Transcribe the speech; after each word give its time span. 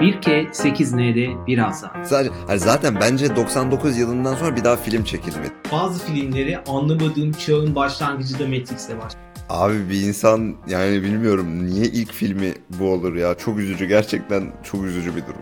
1K 0.00 0.50
8N'de 0.52 1.46
biraz 1.46 1.82
daha. 1.82 2.04
Sadece, 2.04 2.30
hani 2.46 2.58
zaten 2.58 2.96
bence 3.00 3.36
99 3.36 3.98
yılından 3.98 4.34
sonra 4.34 4.56
bir 4.56 4.64
daha 4.64 4.76
film 4.76 5.04
çekilmedi. 5.04 5.52
Bazı 5.72 6.04
filmleri 6.06 6.58
anlamadığım 6.58 7.32
çağın 7.32 7.74
başlangıcı 7.74 8.38
da 8.38 8.42
Matrix'le 8.46 8.90
başladı. 8.90 9.22
Abi 9.48 9.88
bir 9.90 10.00
insan 10.00 10.54
yani 10.68 11.02
bilmiyorum 11.02 11.66
niye 11.66 11.86
ilk 11.86 12.12
filmi 12.12 12.52
bu 12.78 12.92
olur 12.92 13.14
ya. 13.14 13.34
Çok 13.34 13.58
üzücü 13.58 13.84
gerçekten 13.86 14.52
çok 14.62 14.84
üzücü 14.84 15.16
bir 15.16 15.22
durum. 15.22 15.40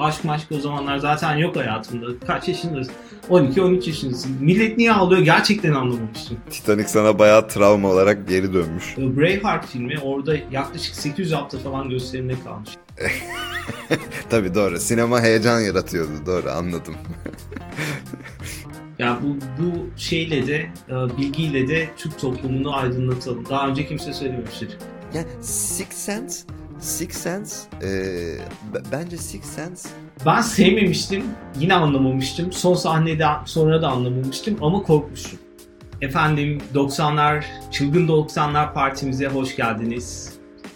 Aşk 0.00 0.24
maşk 0.24 0.52
o 0.52 0.60
zamanlar 0.60 0.98
zaten 0.98 1.36
yok 1.36 1.56
hayatımda. 1.56 2.06
Kaç 2.26 2.48
yaşındasın? 2.48 2.92
12-13 3.30 3.88
yaşındasın. 3.88 4.36
Millet 4.40 4.78
niye 4.78 4.92
ağlıyor 4.92 5.22
gerçekten 5.22 5.72
anlamamıştım. 5.72 6.36
Titanic 6.50 6.88
sana 6.88 7.18
bayağı 7.18 7.48
travma 7.48 7.88
olarak 7.88 8.28
geri 8.28 8.52
dönmüş. 8.54 8.96
Braveheart 8.98 9.66
filmi 9.66 9.98
orada 10.02 10.36
yaklaşık 10.52 10.94
800 10.94 11.32
hafta 11.32 11.58
falan 11.58 11.90
gösterimde 11.90 12.34
kalmış. 12.44 12.70
Tabii 14.30 14.54
doğru. 14.54 14.80
Sinema 14.80 15.20
heyecan 15.20 15.60
yaratıyordu. 15.60 16.26
Doğru 16.26 16.50
anladım. 16.50 16.94
Ya 18.98 19.18
bu, 19.22 19.36
bu 19.62 19.90
şeyle 19.96 20.46
de 20.46 20.70
e, 20.88 21.18
bilgiyle 21.18 21.68
de 21.68 21.88
Türk 21.96 22.18
toplumunu 22.18 22.76
aydınlatalım. 22.76 23.48
Daha 23.48 23.68
önce 23.68 23.86
kimse 23.86 24.12
söylememiştir. 24.12 24.78
Yani 25.14 25.26
Six 25.40 25.88
Sense 25.88 26.44
Six 26.80 27.10
Sense 27.12 27.56
e, 27.82 27.90
bence 28.92 29.16
Six 29.16 29.44
Sense 29.44 29.88
Ben 30.26 30.40
sevmemiştim, 30.40 31.24
yine 31.60 31.74
anlamamıştım. 31.74 32.52
Son 32.52 32.74
sahnede 32.74 33.26
sonra 33.44 33.82
da 33.82 33.88
anlamamıştım 33.88 34.58
ama 34.62 34.82
korkmuştum. 34.82 35.38
Efendim 36.00 36.58
90'lar, 36.74 37.44
Çılgın 37.70 38.08
90'lar 38.08 38.74
partimize 38.74 39.26
hoş 39.26 39.56
geldiniz. 39.56 40.31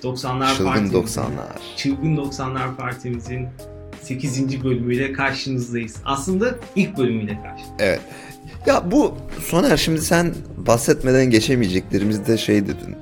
90'lar 0.06 0.56
çılgın 0.56 0.70
partimizin- 0.70 0.92
90'lar. 0.92 1.76
Çılgın 1.76 2.16
90'lar 2.16 2.76
partimizin 2.76 3.48
8. 4.02 4.64
bölümüyle 4.64 5.12
karşınızdayız. 5.12 5.96
Aslında 6.04 6.54
ilk 6.76 6.98
bölümüyle 6.98 7.38
karşı. 7.42 7.64
Evet. 7.78 8.00
Ya 8.66 8.90
bu 8.90 9.14
Soner 9.44 9.76
şimdi 9.76 10.00
sen 10.00 10.34
bahsetmeden 10.56 11.30
geçemeyeceklerimiz 11.30 12.26
de 12.26 12.38
şey 12.38 12.62
dedin. 12.62 12.96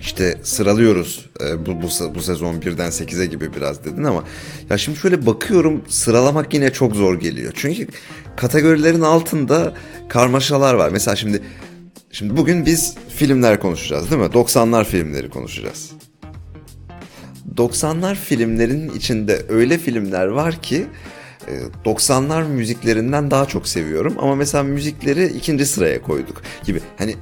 İşte 0.00 0.38
sıralıyoruz 0.42 1.26
e, 1.40 1.66
bu, 1.66 1.82
bu, 1.82 2.14
bu 2.14 2.20
sezon 2.22 2.62
birden 2.62 2.90
8'e 2.90 3.26
gibi 3.26 3.54
biraz 3.56 3.84
dedin 3.84 4.04
ama 4.04 4.24
ya 4.70 4.78
şimdi 4.78 4.98
şöyle 4.98 5.26
bakıyorum 5.26 5.82
sıralamak 5.88 6.54
yine 6.54 6.72
çok 6.72 6.96
zor 6.96 7.20
geliyor. 7.20 7.52
Çünkü 7.56 7.88
kategorilerin 8.36 9.00
altında 9.00 9.74
karmaşalar 10.08 10.74
var. 10.74 10.88
Mesela 10.88 11.16
şimdi 11.16 11.42
şimdi 12.12 12.36
bugün 12.36 12.66
biz 12.66 12.94
filmler 13.08 13.60
konuşacağız 13.60 14.10
değil 14.10 14.22
mi? 14.22 14.28
90'lar 14.28 14.84
filmleri 14.84 15.30
konuşacağız. 15.30 15.90
90'lar 17.58 18.14
filmlerin 18.14 18.90
içinde 18.90 19.42
öyle 19.48 19.78
filmler 19.78 20.26
var 20.26 20.62
ki 20.62 20.86
e, 21.48 21.52
90'lar 21.84 22.48
müziklerinden 22.48 23.30
daha 23.30 23.46
çok 23.46 23.68
seviyorum 23.68 24.14
ama 24.18 24.34
mesela 24.34 24.64
müzikleri 24.64 25.26
ikinci 25.26 25.66
sıraya 25.66 26.02
koyduk 26.02 26.42
gibi. 26.64 26.80
Hani 26.98 27.14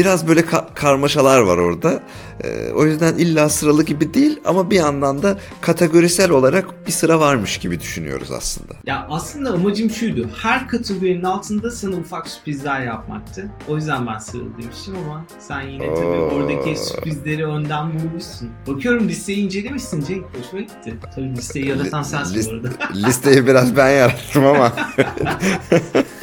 biraz 0.00 0.28
böyle 0.28 0.40
ka- 0.40 0.74
karmaşalar 0.74 1.38
var 1.40 1.58
orada. 1.58 2.00
E, 2.44 2.72
o 2.72 2.84
yüzden 2.86 3.14
illa 3.14 3.48
sıralı 3.48 3.82
gibi 3.84 4.14
değil 4.14 4.40
ama 4.44 4.70
bir 4.70 4.76
yandan 4.76 5.22
da 5.22 5.38
kategorisel 5.60 6.30
olarak 6.30 6.86
bir 6.86 6.92
sıra 6.92 7.20
varmış 7.20 7.58
gibi 7.58 7.80
düşünüyoruz 7.80 8.30
aslında. 8.30 8.72
Ya 8.86 9.06
aslında 9.10 9.50
amacım 9.50 9.90
şuydu. 9.90 10.30
Her 10.42 10.68
kategorinin 10.68 11.22
altında 11.24 11.70
sana 11.70 11.96
ufak 11.96 12.28
sürprizler 12.28 12.80
yapmaktı. 12.80 13.50
O 13.68 13.76
yüzden 13.76 14.06
ben 14.06 14.18
sıralı 14.18 14.48
demiştim 14.62 14.94
ama 15.06 15.24
sen 15.38 15.60
yine 15.60 15.94
tabii 15.94 16.06
Oo. 16.06 16.30
oradaki 16.34 16.76
sürprizleri 16.84 17.46
önden 17.46 17.92
bulmuşsun. 18.00 18.50
Bakıyorum 18.66 19.08
listeyi 19.08 19.38
incelemişsin 19.38 20.04
Cenk. 20.04 20.24
Hoşuma 20.38 20.62
gitti. 20.62 20.94
Tabii 21.14 21.30
listeyi 21.36 21.68
yaratan 21.68 22.02
sensin 22.02 22.34
List- 22.34 22.50
bu 22.50 22.54
arada. 22.54 22.68
Listeyi 22.94 23.46
biraz 23.46 23.76
ben 23.76 23.90
yarattım 23.90 24.46
ama 24.46 24.72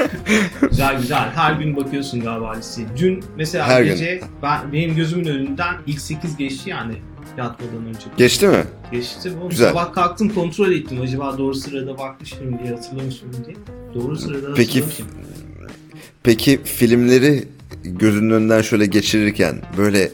güzel 0.70 0.98
güzel. 1.02 1.30
Her 1.36 1.54
gün 1.54 1.76
bakıyorsun 1.76 2.20
galiba 2.22 2.54
listeye. 2.54 2.88
Dün 2.98 3.24
mesela 3.38 3.68
Her 3.68 3.82
gün. 3.84 3.92
gece 3.92 4.22
ben, 4.44 4.74
benim 4.74 4.96
gözümün 4.96 5.26
önünden 5.26 5.76
ilk 5.88 6.02
8 6.02 6.38
geçti 6.38 6.70
yani 6.70 6.94
yatmadan 7.38 7.86
önce. 7.88 8.00
geçti 8.18 8.48
mi? 8.48 8.64
Geçti. 8.92 9.32
Oğlum, 9.40 9.50
Güzel. 9.50 9.70
Sabah 9.70 9.94
kalktım 9.94 10.30
kontrol 10.30 10.72
ettim. 10.72 11.02
Acaba 11.02 11.38
doğru 11.38 11.56
sırada 11.56 11.98
bakmış 11.98 12.34
mıyım 12.40 12.60
diye 12.64 12.76
hatırlamış 12.76 13.22
mıyım 13.24 13.46
diye. 13.46 13.58
Doğru 13.94 14.16
sırada 14.18 14.54
Peki 14.54 14.82
hatırlamışım. 14.82 15.08
Peki 16.24 16.60
filmleri 16.64 17.44
gözünün 17.84 18.30
önünden 18.30 18.62
şöyle 18.62 18.86
geçirirken 18.86 19.56
böyle 19.78 20.12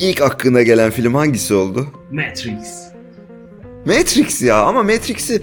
ilk 0.00 0.22
aklına 0.22 0.62
gelen 0.62 0.90
film 0.90 1.14
hangisi 1.14 1.54
oldu? 1.54 1.86
Matrix. 2.12 2.84
Matrix 3.86 4.42
ya 4.42 4.56
ama 4.62 4.82
Matrix'i 4.82 5.42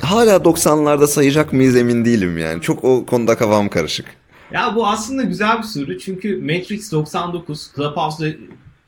hala 0.00 0.36
90'larda 0.36 1.06
sayacak 1.06 1.52
mıyız 1.52 1.76
emin 1.76 2.04
değilim 2.04 2.38
yani. 2.38 2.62
Çok 2.62 2.84
o 2.84 3.06
konuda 3.06 3.36
kafam 3.36 3.68
karışık. 3.68 4.06
Ya 4.52 4.72
bu 4.76 4.86
aslında 4.86 5.22
güzel 5.22 5.58
bir 5.58 5.62
soru 5.62 5.98
çünkü 5.98 6.36
Matrix 6.36 6.92
99 6.92 7.70
Clubhouse'da 7.76 8.28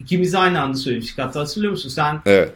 ikimiz 0.01 0.35
aynı 0.35 0.61
anda 0.61 0.77
söylemiştik. 0.77 1.19
Hatta 1.19 1.41
hatırlıyor 1.41 1.71
musun? 1.73 1.89
Sen 1.89 2.21
Evet. 2.27 2.53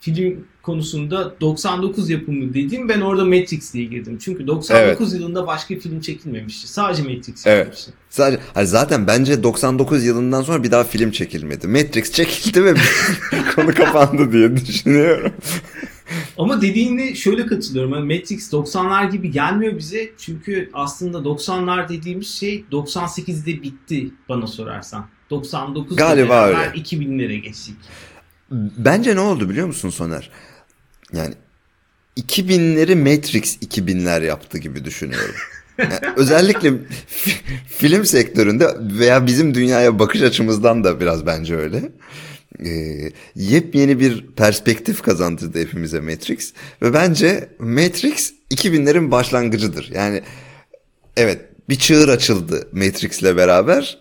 film 0.00 0.44
konusunda 0.62 1.40
99 1.40 2.10
yapımı 2.10 2.54
dediğim 2.54 2.88
ben 2.88 3.00
orada 3.00 3.24
Matrix 3.24 3.74
diye 3.74 3.84
girdim. 3.84 4.18
Çünkü 4.20 4.46
99 4.46 5.14
yılında 5.14 5.46
başka 5.46 5.74
film 5.74 6.00
çekilmemişti. 6.00 6.68
Sadece 6.72 7.02
Matrix 7.02 7.46
Evet. 7.46 7.64
çekilmişti. 7.66 7.92
Sadece 8.10 8.42
hani 8.54 8.66
zaten 8.66 9.06
bence 9.06 9.42
99 9.42 10.04
yılından 10.04 10.42
sonra 10.42 10.62
bir 10.62 10.70
daha 10.70 10.84
film 10.84 11.10
çekilmedi. 11.10 11.68
Matrix 11.68 12.12
çekildi 12.12 12.64
ve 12.64 12.74
konu 13.54 13.74
kapandı 13.74 14.32
diye 14.32 14.56
düşünüyorum. 14.56 15.32
Ama 16.38 16.60
dediğine 16.62 17.14
şöyle 17.14 17.46
katılıyorum. 17.46 17.94
Yani 17.94 18.14
Matrix 18.14 18.52
90'lar 18.52 19.10
gibi 19.10 19.30
gelmiyor 19.30 19.78
bize. 19.78 20.10
Çünkü 20.18 20.70
aslında 20.72 21.18
90'lar 21.18 21.88
dediğimiz 21.88 22.28
şey 22.34 22.64
98'de 22.72 23.62
bitti 23.62 24.10
bana 24.28 24.46
sorarsan. 24.46 25.06
99 25.30 25.96
Galiba 25.96 26.46
öyle. 26.46 26.58
2000'lere 26.58 27.36
geçtik. 27.36 27.76
Bence 28.76 29.16
ne 29.16 29.20
oldu 29.20 29.48
biliyor 29.50 29.66
musun 29.66 29.90
Soner? 29.90 30.30
Yani 31.12 31.34
2000'leri 32.16 32.96
Matrix 32.96 33.56
2000'ler 33.62 34.24
yaptı 34.26 34.58
gibi 34.58 34.84
düşünüyorum. 34.84 35.34
Yani 35.78 35.92
özellikle 36.16 36.68
fi- 36.68 37.40
film 37.66 38.04
sektöründe 38.04 38.76
veya 38.80 39.26
bizim 39.26 39.54
dünyaya 39.54 39.98
bakış 39.98 40.22
açımızdan 40.22 40.84
da 40.84 41.00
biraz 41.00 41.26
bence 41.26 41.56
öyle. 41.56 41.92
Ee, 42.66 43.12
yepyeni 43.34 44.00
bir 44.00 44.26
perspektif 44.26 45.02
kazandırdı 45.02 45.60
hepimize 45.60 46.00
Matrix 46.00 46.52
ve 46.82 46.94
bence 46.94 47.48
Matrix 47.58 48.32
2000'lerin 48.50 49.10
başlangıcıdır. 49.10 49.90
Yani 49.94 50.22
evet 51.16 51.40
bir 51.68 51.76
çığır 51.76 52.08
açıldı 52.08 52.68
Matrix'le 52.72 53.36
beraber. 53.36 53.98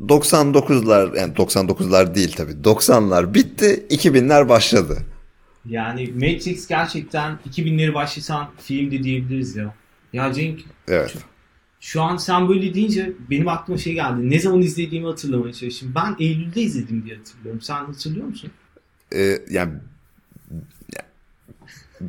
99'lar 0.00 1.18
yani 1.18 1.34
99'lar 1.34 2.14
değil 2.14 2.32
tabii 2.36 2.52
90'lar 2.52 3.34
bitti 3.34 3.86
2000'ler 3.90 4.48
başladı. 4.48 4.98
Yani 5.68 6.10
Matrix 6.14 6.66
gerçekten 6.66 7.38
2000'leri 7.50 7.94
başlatan 7.94 8.50
filmdi 8.62 9.02
diyebiliriz 9.02 9.56
ya. 9.56 9.74
Ya 10.12 10.32
Cenk 10.32 10.60
Evet. 10.88 11.14
Şu 11.80 12.02
an 12.02 12.16
sen 12.16 12.48
böyle 12.48 12.74
deyince 12.74 13.12
benim 13.30 13.48
aklıma 13.48 13.78
şey 13.78 13.94
geldi. 13.94 14.30
Ne 14.30 14.38
zaman 14.38 14.62
izlediğimi 14.62 15.06
hatırlamaya 15.06 15.52
çalıştım. 15.52 15.92
Ben 15.94 16.16
Eylül'de 16.18 16.60
izledim 16.60 17.04
diye 17.06 17.16
hatırlıyorum. 17.16 17.60
Sen 17.60 17.84
hatırlıyor 17.84 18.26
musun? 18.26 18.50
Ee, 19.14 19.38
yani 19.50 19.72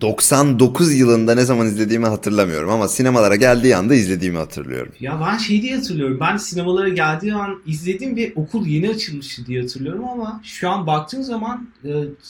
99 0.02 0.94
yılında 0.94 1.36
ne 1.36 1.46
zaman 1.46 1.68
izlediğimi 1.68 2.06
hatırlamıyorum 2.06 2.70
ama 2.70 2.88
sinemalara 2.88 3.36
geldiği 3.36 3.76
anda 3.76 3.96
izlediğimi 3.96 4.38
hatırlıyorum. 4.38 4.94
Ya 5.00 5.22
ben 5.28 5.38
şey 5.38 5.62
diye 5.62 5.76
hatırlıyorum. 5.76 6.18
Ben 6.20 6.38
sinemalara 6.38 6.90
geldiği 6.90 7.34
an 7.34 7.62
izledim 7.66 8.16
ve 8.16 8.34
okul 8.36 8.66
yeni 8.68 8.90
açılmıştı 8.90 9.46
diye 9.46 9.62
hatırlıyorum 9.62 10.04
ama 10.06 10.42
şu 10.44 10.70
an 10.70 10.88
baktığım 10.88 11.24
zaman 11.24 11.70
e, 11.86 11.90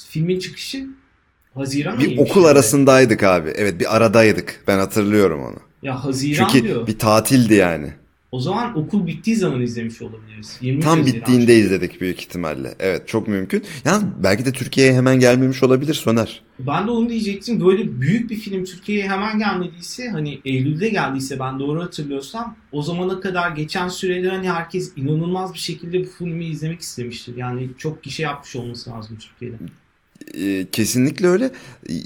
filmin 0.09 0.39
çıkışı 0.39 0.87
Haziran 1.53 1.99
Bir 1.99 2.17
okul 2.17 2.41
yani. 2.41 2.51
arasındaydık 2.51 3.23
abi. 3.23 3.49
Evet 3.55 3.79
bir 3.79 3.95
aradaydık. 3.95 4.63
Ben 4.67 4.77
hatırlıyorum 4.77 5.41
onu. 5.41 5.57
Ya 5.83 6.03
Haziran 6.03 6.47
Çünkü 6.47 6.67
diyor. 6.67 6.87
bir 6.87 6.99
tatildi 6.99 7.53
yani. 7.53 7.93
O 8.31 8.39
zaman 8.39 8.77
okul 8.77 9.07
bittiği 9.07 9.35
zaman 9.35 9.61
izlemiş 9.61 10.01
olabiliriz. 10.01 10.57
23 10.61 10.83
Tam 10.83 10.97
Haziran. 10.99 11.19
bittiğinde 11.19 11.55
izledik 11.55 12.01
büyük 12.01 12.19
ihtimalle. 12.21 12.75
Evet 12.79 13.07
çok 13.07 13.27
mümkün. 13.27 13.63
Yani 13.85 14.03
belki 14.23 14.45
de 14.45 14.51
Türkiye'ye 14.51 14.93
hemen 14.93 15.19
gelmemiş 15.19 15.63
olabilir 15.63 15.93
Soner. 15.93 16.41
Ben 16.59 16.87
de 16.87 16.91
onu 16.91 17.09
diyecektim. 17.09 17.65
Böyle 17.65 18.01
büyük 18.01 18.29
bir 18.29 18.35
film 18.35 18.63
Türkiye'ye 18.65 19.09
hemen 19.09 19.39
gelmediyse 19.39 20.09
hani 20.09 20.39
Eylül'de 20.45 20.89
geldiyse 20.89 21.39
ben 21.39 21.59
doğru 21.59 21.81
hatırlıyorsam 21.83 22.55
o 22.71 22.81
zamana 22.81 23.19
kadar 23.19 23.51
geçen 23.51 23.87
sürede 23.87 24.29
hani 24.29 24.49
herkes 24.51 24.91
inanılmaz 24.95 25.53
bir 25.53 25.59
şekilde 25.59 25.99
bu 26.01 26.05
filmi 26.17 26.45
izlemek 26.45 26.81
istemiştir. 26.81 27.37
Yani 27.37 27.69
çok 27.77 28.03
kişi 28.03 28.21
yapmış 28.21 28.55
olması 28.55 28.89
lazım 28.89 29.17
Türkiye'de. 29.17 29.55
Ee, 30.33 30.67
kesinlikle 30.71 31.27
öyle. 31.27 31.51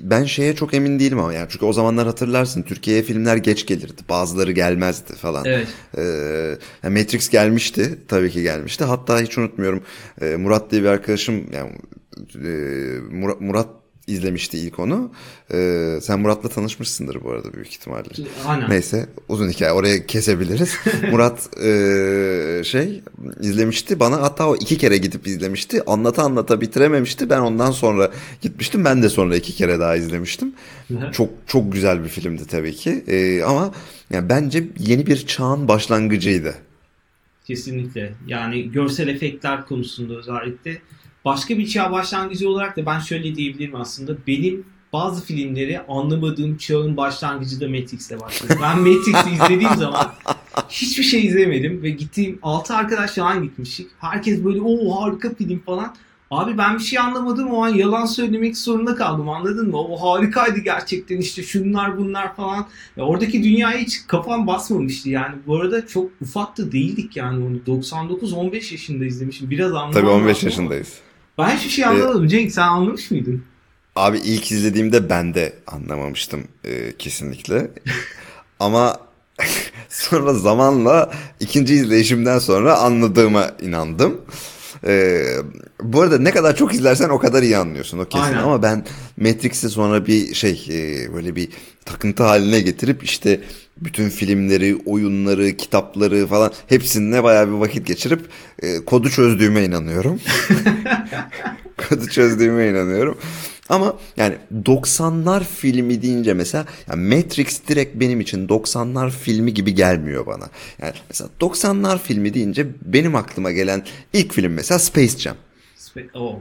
Ben 0.02 0.24
şeye 0.24 0.56
çok 0.56 0.74
emin 0.74 1.00
değilim 1.00 1.20
ama 1.20 1.34
yani 1.34 1.48
çünkü 1.50 1.66
o 1.66 1.74
zamanlar 1.74 2.08
hatırlarsın 2.08 2.62
Türkiye'ye 2.62 3.04
filmler 3.04 3.38
geç 3.38 3.66
gelirdi. 3.66 4.02
Bazıları 4.10 4.52
gelmezdi 4.52 5.14
falan. 5.14 5.46
Evet. 5.46 5.68
Yani 6.84 7.00
Matrix 7.00 7.30
gelmişti. 7.30 7.98
Tabii 8.08 8.32
ki 8.32 8.42
gelmişti. 8.42 8.84
Hatta 8.84 9.20
hiç 9.22 9.38
unutmuyorum. 9.38 9.84
e, 10.22 10.36
Murat 10.36 10.72
diye 10.72 10.82
bir 10.82 10.88
arkadaşım 10.88 11.44
yani 11.54 11.72
e, 12.36 12.50
Murat, 13.12 13.42
Murat 13.42 13.68
izlemişti 14.08 14.58
ilk 14.58 14.80
onu. 14.80 15.12
Ee, 15.54 16.00
sen 16.02 16.20
Murat'la 16.20 16.50
tanışmışsındır 16.50 17.24
bu 17.24 17.32
arada 17.32 17.54
büyük 17.54 17.68
ihtimalle. 17.68 18.10
Aynen. 18.48 18.70
Neyse 18.70 19.10
uzun 19.30 19.50
hikaye 19.50 19.72
oraya 19.72 20.06
kesebiliriz. 20.06 20.76
Murat 21.12 21.58
e, 21.64 22.62
şey 22.66 23.02
izlemişti 23.42 24.00
bana 24.00 24.22
hatta 24.22 24.50
o 24.50 24.56
iki 24.56 24.78
kere 24.78 24.98
gidip 24.98 25.28
izlemişti. 25.28 25.82
Anlata 25.88 26.24
anlata 26.24 26.62
bitirememişti. 26.62 27.30
Ben 27.30 27.40
ondan 27.40 27.72
sonra 27.72 28.12
gitmiştim. 28.42 28.86
Ben 28.86 29.04
de 29.04 29.10
sonra 29.10 29.36
iki 29.36 29.54
kere 29.56 29.80
daha 29.80 29.96
izlemiştim. 29.96 30.54
çok 31.12 31.30
çok 31.48 31.74
güzel 31.74 32.04
bir 32.04 32.10
filmdi 32.10 32.48
tabii 32.48 32.76
ki. 32.76 33.04
Ee, 33.08 33.44
ama 33.44 33.74
yani 34.10 34.30
bence 34.30 34.64
yeni 34.80 35.08
bir 35.08 35.28
çağın 35.28 35.68
başlangıcıydı. 35.68 36.56
Kesinlikle. 37.46 38.14
Yani 38.28 38.72
görsel 38.72 39.08
efektler 39.08 39.66
konusunda 39.66 40.14
özellikle. 40.14 40.82
Başka 41.26 41.58
bir 41.58 41.68
çağ 41.68 41.92
başlangıcı 41.92 42.50
olarak 42.50 42.78
da 42.78 42.86
ben 42.86 43.00
şöyle 43.00 43.36
diyebilirim 43.36 43.76
aslında. 43.76 44.18
Benim 44.28 44.66
bazı 44.94 45.26
filmleri 45.26 45.80
anlamadığım 45.80 46.58
çağın 46.58 46.98
başlangıcı 46.98 47.62
da 47.62 47.68
Matrix'le 47.68 48.20
başladı. 48.22 48.60
Ben 48.62 48.80
Matrix'i 48.80 49.30
izlediğim 49.30 49.76
zaman 49.78 50.12
hiçbir 50.70 51.04
şey 51.04 51.26
izlemedim 51.26 51.84
ve 51.84 51.90
gittiğim 51.90 52.40
6 52.42 52.76
arkadaş 52.76 53.12
falan 53.12 53.44
gitmiştik. 53.44 53.88
Herkes 54.00 54.44
böyle 54.44 54.62
o 54.62 55.02
harika 55.02 55.36
film 55.36 55.60
falan. 55.60 55.96
Abi 56.32 56.58
ben 56.58 56.78
bir 56.78 56.84
şey 56.84 57.00
anlamadım 57.00 57.48
o 57.48 57.64
an 57.64 57.70
yalan 57.70 58.06
söylemek 58.06 58.58
zorunda 58.58 58.96
kaldım 58.96 59.30
anladın 59.30 59.70
mı? 59.70 59.78
O 59.78 59.98
harikaydı 59.98 60.60
gerçekten 60.60 61.18
işte 61.18 61.44
şunlar 61.44 61.98
bunlar 61.98 62.36
falan. 62.36 62.68
Ya 62.98 63.04
oradaki 63.04 63.44
dünyaya 63.44 63.78
hiç 63.78 64.08
kafam 64.08 64.48
basmamıştı 64.48 65.10
yani. 65.10 65.36
Bu 65.48 65.56
arada 65.56 65.88
çok 65.88 66.12
ufak 66.22 66.58
da 66.58 66.72
değildik 66.72 67.18
yani 67.18 67.46
onu. 67.46 67.80
99-15 67.82 68.56
yaşında 68.56 69.06
izlemişim. 69.06 69.50
Biraz 69.50 69.72
anlamadım. 69.74 70.02
Tabii 70.02 70.10
15 70.10 70.44
yaşındayız. 70.44 71.05
Ben 71.38 71.50
hiçbir 71.58 71.70
şey 71.70 71.86
anlamadım. 71.86 72.26
Ee, 72.26 72.30
Cenk 72.30 72.52
sen 72.52 72.62
anlamış 72.62 73.12
mıydın? 73.12 73.44
Abi 73.96 74.18
ilk 74.18 74.52
izlediğimde 74.52 75.10
ben 75.10 75.34
de 75.34 75.54
anlamamıştım 75.68 76.48
e, 76.64 76.98
kesinlikle. 76.98 77.72
Ama 78.60 78.98
sonra 79.90 80.34
zamanla 80.34 81.12
ikinci 81.40 81.74
izleyişimden 81.74 82.40
sonra 82.40 82.78
anladığıma 82.78 83.52
inandım. 83.62 84.22
Ee, 84.88 85.26
bu 85.84 86.02
arada 86.02 86.20
ne 86.20 86.32
kadar 86.32 86.56
çok 86.56 86.74
izlersen 86.74 87.10
o 87.10 87.20
kadar 87.20 87.44
iyi 87.44 87.58
anlıyorsun 87.58 88.00
o 88.00 88.06
kesin 88.06 88.24
Aynen. 88.24 88.38
ama 88.38 88.64
ben 88.64 88.86
Matrix'i 89.18 89.70
sonra 89.70 90.08
bir 90.08 90.34
şey 90.34 90.68
e, 90.70 91.14
böyle 91.14 91.36
bir 91.36 91.50
takıntı 91.86 92.24
haline 92.24 92.62
getirip 92.62 93.04
işte 93.04 93.42
bütün 93.78 94.10
filmleri, 94.10 94.78
oyunları, 94.86 95.58
kitapları 95.58 96.28
falan 96.28 96.52
hepsinde 96.68 97.24
bayağı 97.24 97.48
bir 97.48 97.54
vakit 97.54 97.88
geçirip 97.88 98.22
e, 98.62 98.86
kodu 98.86 99.10
çözdüğüme 99.10 99.64
inanıyorum. 99.64 100.20
kodu 101.90 102.08
çözdüğüme 102.08 102.70
inanıyorum. 102.70 103.18
Ama 103.70 103.98
yani 104.18 104.36
90'lar 104.66 105.44
filmi 105.44 106.02
deyince 106.02 106.34
mesela 106.34 106.66
yani 106.90 107.16
Matrix 107.16 107.62
direkt 107.68 108.00
benim 108.00 108.22
için 108.22 108.48
90'lar 108.48 109.12
filmi 109.12 109.54
gibi 109.54 109.76
gelmiyor 109.76 110.26
bana. 110.26 110.50
Yani 110.82 110.94
mesela 111.10 111.30
90'lar 111.40 112.00
filmi 112.00 112.34
deyince 112.34 112.68
benim 112.82 113.16
aklıma 113.16 113.52
gelen 113.52 113.84
ilk 114.14 114.34
film 114.34 114.54
mesela 114.54 114.80
Space 114.80 115.18
Jam. 115.18 115.36
Sp- 115.78 116.10
oh. 116.14 116.40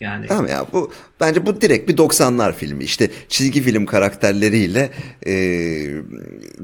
Yani 0.00 0.26
Tamam 0.26 0.46
ya 0.46 0.66
bu 0.72 0.92
bence 1.20 1.46
bu 1.46 1.60
direkt 1.60 1.88
bir 1.88 1.96
90'lar 1.96 2.52
filmi. 2.52 2.84
İşte 2.84 3.10
çizgi 3.28 3.62
film 3.62 3.86
karakterleriyle 3.86 4.90
e, 5.26 5.34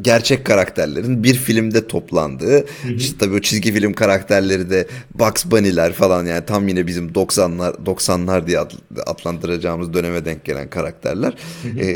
gerçek 0.01 0.47
karakterlerin 0.47 1.23
bir 1.23 1.35
filmde 1.35 1.87
toplandığı. 1.87 2.59
Hı 2.59 2.89
hı. 2.89 2.93
İşte 2.93 3.19
tabii 3.19 3.35
o 3.35 3.41
çizgi 3.41 3.73
film 3.73 3.93
karakterleri 3.93 4.71
de 4.71 4.87
Bugs 5.15 5.45
Bunny'ler 5.45 5.93
falan 5.93 6.27
yani 6.27 6.47
tam 6.47 6.69
yine 6.69 6.87
bizim 6.87 7.09
90'lar 7.09 7.85
90'lar 7.85 8.47
diye 8.47 8.59
adlandıracağımız 9.07 9.95
döneme 9.95 10.25
denk 10.25 10.45
gelen 10.45 10.71
karakterler. 10.71 11.35
Hı 11.63 11.69
hı. 11.69 11.81
E, 11.81 11.93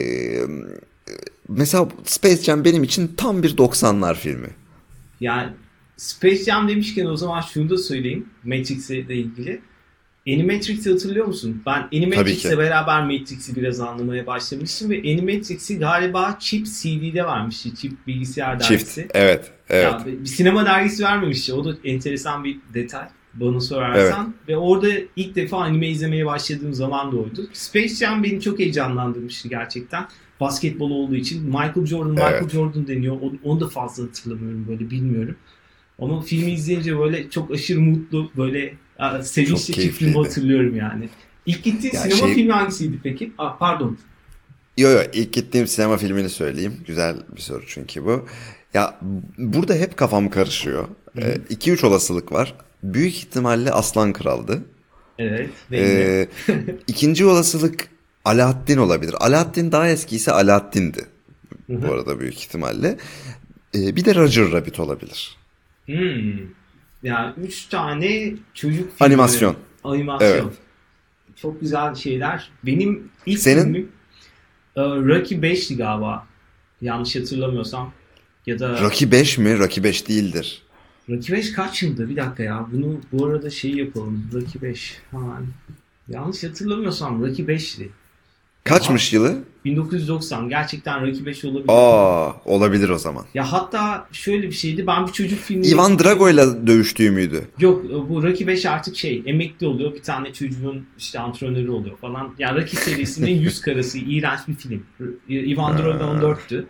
mesela 1.48 1.88
Space 2.04 2.42
Jam 2.42 2.64
benim 2.64 2.82
için 2.82 3.14
tam 3.16 3.42
bir 3.42 3.56
90'lar 3.56 4.14
filmi. 4.14 4.48
Yani 5.20 5.52
Space 5.96 6.44
Jam 6.44 6.68
demişken 6.68 7.06
o 7.06 7.16
zaman 7.16 7.40
şunu 7.40 7.70
da 7.70 7.78
söyleyeyim 7.78 8.26
Matrix'le 8.44 8.90
ilgili. 8.90 9.60
Animatrix'i 10.28 10.90
hatırlıyor 10.90 11.26
musun? 11.26 11.62
Ben 11.66 11.88
Animatrix'le 11.92 12.58
beraber 12.58 13.02
Matrix'i 13.02 13.56
biraz 13.56 13.80
anlamaya 13.80 14.26
başlamıştım 14.26 14.90
ve 14.90 14.98
Animatrix'i 14.98 15.78
galiba 15.78 16.36
Chip 16.40 16.66
CD'de 16.66 17.24
varmıştı. 17.24 17.74
Chip 17.74 18.06
bilgisayar 18.06 18.60
dergisi. 18.60 18.94
Çift, 18.94 19.10
evet. 19.14 19.50
evet. 19.68 19.84
Ya, 19.84 20.06
bir 20.06 20.26
sinema 20.26 20.66
dergisi 20.66 21.04
vermemişti. 21.04 21.54
O 21.54 21.64
da 21.64 21.76
enteresan 21.84 22.44
bir 22.44 22.56
detay 22.74 23.08
bana 23.34 23.60
sorarsan. 23.60 24.34
Evet. 24.38 24.48
Ve 24.48 24.56
orada 24.56 24.88
ilk 25.16 25.34
defa 25.34 25.56
anime 25.56 25.88
izlemeye 25.88 26.26
başladığım 26.26 26.74
zaman 26.74 27.12
da 27.12 27.16
oydu. 27.16 27.48
Space 27.52 27.94
Jam 27.94 28.24
beni 28.24 28.40
çok 28.40 28.58
heyecanlandırmıştı 28.58 29.48
gerçekten. 29.48 30.06
Basketbol 30.40 30.90
olduğu 30.90 31.16
için. 31.16 31.44
Michael 31.44 31.86
Jordan, 31.86 32.16
evet. 32.16 32.42
Michael 32.42 32.48
Jordan 32.48 32.86
deniyor. 32.88 33.16
Onu 33.44 33.60
da 33.60 33.68
fazla 33.68 34.04
hatırlamıyorum 34.04 34.66
böyle 34.68 34.90
bilmiyorum. 34.90 35.36
Ama 35.98 36.20
filmi 36.20 36.52
izleyince 36.52 36.98
böyle 36.98 37.30
çok 37.30 37.50
aşırı 37.50 37.80
mutlu 37.80 38.30
böyle 38.36 38.74
sevinçli 39.22 39.74
çiftliğimi 39.74 40.16
hatırlıyorum 40.16 40.76
yani. 40.76 41.08
İlk 41.46 41.64
gittiğin 41.64 41.94
ya 41.94 42.00
sinema 42.00 42.26
şey... 42.26 42.34
filmi 42.34 42.52
hangisiydi 42.52 42.98
peki? 43.02 43.32
Aa, 43.38 43.58
pardon. 43.58 43.98
Yo 44.76 44.90
yo 44.90 45.02
ilk 45.12 45.32
gittiğim 45.32 45.66
sinema 45.66 45.96
filmini 45.96 46.28
söyleyeyim. 46.28 46.74
Güzel 46.86 47.16
bir 47.36 47.40
soru 47.40 47.62
çünkü 47.66 48.04
bu. 48.04 48.26
Ya 48.74 49.00
burada 49.38 49.74
hep 49.74 49.96
kafam 49.96 50.30
karışıyor. 50.30 50.88
2-3 51.16 51.82
ee, 51.82 51.86
olasılık 51.86 52.32
var. 52.32 52.54
Büyük 52.82 53.14
ihtimalle 53.14 53.72
Aslan 53.72 54.12
Kral'dı. 54.12 54.62
Evet. 55.18 55.50
Ee, 55.72 56.28
ikinci 56.86 57.26
olasılık 57.26 57.88
Alaaddin 58.24 58.78
olabilir. 58.78 59.14
Alaaddin 59.20 59.72
daha 59.72 59.88
eskiyse 59.88 60.32
Alaaddin'di. 60.32 61.06
Bu 61.68 61.92
arada 61.92 62.20
büyük 62.20 62.38
ihtimalle. 62.38 62.96
Ee, 63.74 63.96
bir 63.96 64.04
de 64.04 64.14
Roger 64.14 64.52
Rabbit 64.52 64.80
olabilir. 64.80 65.36
Hmm. 65.86 66.55
Yani 67.06 67.32
üç 67.46 67.66
tane 67.66 68.34
çocuk 68.54 68.78
filmi. 68.78 68.96
Animasyon. 69.00 69.56
Animasyon. 69.84 70.28
Evet. 70.28 70.44
Çok 71.36 71.60
güzel 71.60 71.94
şeyler. 71.94 72.50
Benim 72.66 73.10
ilk 73.26 73.38
Senin? 73.38 73.62
filmim 73.62 73.88
e, 74.76 74.80
Rocky 74.82 75.40
5'ti 75.40 75.76
galiba. 75.76 76.26
Yanlış 76.80 77.16
hatırlamıyorsam. 77.16 77.92
Ya 78.46 78.58
da 78.58 78.80
Rocky 78.80 79.10
5 79.10 79.38
mi? 79.38 79.58
Rocky 79.58 79.84
5 79.84 80.08
değildir. 80.08 80.62
Rocky 81.08 81.38
5 81.38 81.52
kaç 81.52 81.82
yılında? 81.82 82.08
Bir 82.08 82.16
dakika 82.16 82.42
ya. 82.42 82.66
Bunu 82.72 83.00
bu 83.12 83.26
arada 83.26 83.50
şey 83.50 83.74
yapalım. 83.74 84.30
Rocky 84.32 84.62
5. 84.62 84.98
Hemen. 85.10 85.46
Yanlış 86.08 86.44
hatırlamıyorsam 86.44 87.22
Rocky 87.22 87.48
5'ti. 87.48 87.88
Kaçmış 88.66 89.12
Aa, 89.12 89.16
yılı? 89.16 89.38
1990. 89.64 90.48
Gerçekten 90.48 91.02
Rocky 91.06 91.26
5 91.26 91.44
olabilir. 91.44 91.64
Aa, 91.68 92.32
olabilir 92.44 92.88
o 92.88 92.98
zaman. 92.98 93.24
Ya 93.34 93.52
hatta 93.52 94.06
şöyle 94.12 94.42
bir 94.46 94.52
şeydi. 94.52 94.86
Ben 94.86 95.06
bir 95.06 95.12
çocuk 95.12 95.38
filmi... 95.38 95.66
Ivan 95.66 95.98
Drago 95.98 96.30
ile 96.30 96.66
dövüştüğü 96.66 97.10
müydü? 97.10 97.44
Yok 97.58 97.84
bu 98.08 98.22
Rocky 98.22 98.46
5 98.46 98.66
artık 98.66 98.96
şey 98.96 99.22
emekli 99.26 99.66
oluyor. 99.66 99.94
Bir 99.94 100.02
tane 100.02 100.32
çocuğun 100.32 100.86
işte 100.98 101.18
antrenörü 101.20 101.70
oluyor 101.70 101.96
falan. 101.96 102.34
Yani 102.38 102.60
Rocky 102.62 102.82
serisinin 102.82 103.40
yüz 103.40 103.60
karası. 103.60 103.98
iğrenç 103.98 104.40
bir 104.48 104.54
film. 104.54 104.82
Ivan 105.28 105.78
Drago 105.78 106.04
14'tü. 106.04 106.64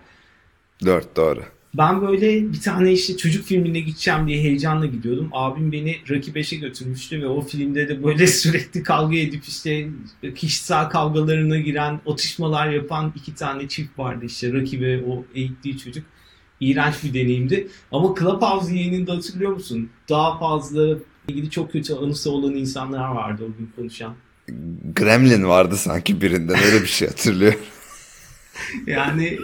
4 0.84 1.16
doğru. 1.16 1.42
Ben 1.78 2.02
böyle 2.02 2.52
bir 2.52 2.60
tane 2.60 2.92
işte 2.92 3.16
çocuk 3.16 3.44
filmine 3.44 3.80
gideceğim 3.80 4.28
diye 4.28 4.42
heyecanla 4.42 4.86
gidiyordum. 4.86 5.28
Abim 5.32 5.72
beni 5.72 5.96
Rocky 6.10 6.36
5'e 6.36 6.58
götürmüştü 6.58 7.22
ve 7.22 7.26
o 7.26 7.40
filmde 7.40 7.88
de 7.88 8.04
böyle 8.04 8.26
sürekli 8.42 8.82
kavga 8.82 9.16
edip 9.16 9.44
işte 9.44 9.88
kişisel 10.34 10.88
kavgalarına 10.88 11.58
giren, 11.58 12.00
atışmalar 12.06 12.70
yapan 12.70 13.12
iki 13.16 13.34
tane 13.34 13.68
çift 13.68 13.98
vardı 13.98 14.24
işte 14.24 14.52
Rocky 14.52 14.82
ve 14.82 15.04
o 15.04 15.24
eğittiği 15.34 15.78
çocuk. 15.78 16.04
İğrenç 16.60 16.94
bir 17.04 17.14
deneyimdi. 17.14 17.68
Ama 17.92 18.14
Clubhouse 18.18 18.74
yayınında 18.74 19.12
hatırlıyor 19.12 19.52
musun? 19.52 19.90
Daha 20.08 20.38
fazla 20.38 20.98
ilgili 21.28 21.50
çok 21.50 21.72
kötü 21.72 21.94
anısı 21.94 22.30
olan 22.30 22.54
insanlar 22.54 23.08
vardı 23.08 23.44
o 23.44 23.58
gün 23.58 23.70
konuşan. 23.76 24.14
Gremlin 24.94 25.44
vardı 25.44 25.76
sanki 25.76 26.20
birinden 26.20 26.58
öyle 26.64 26.82
bir 26.82 26.88
şey 26.88 27.08
hatırlıyorum. 27.08 27.60
yani 28.86 29.38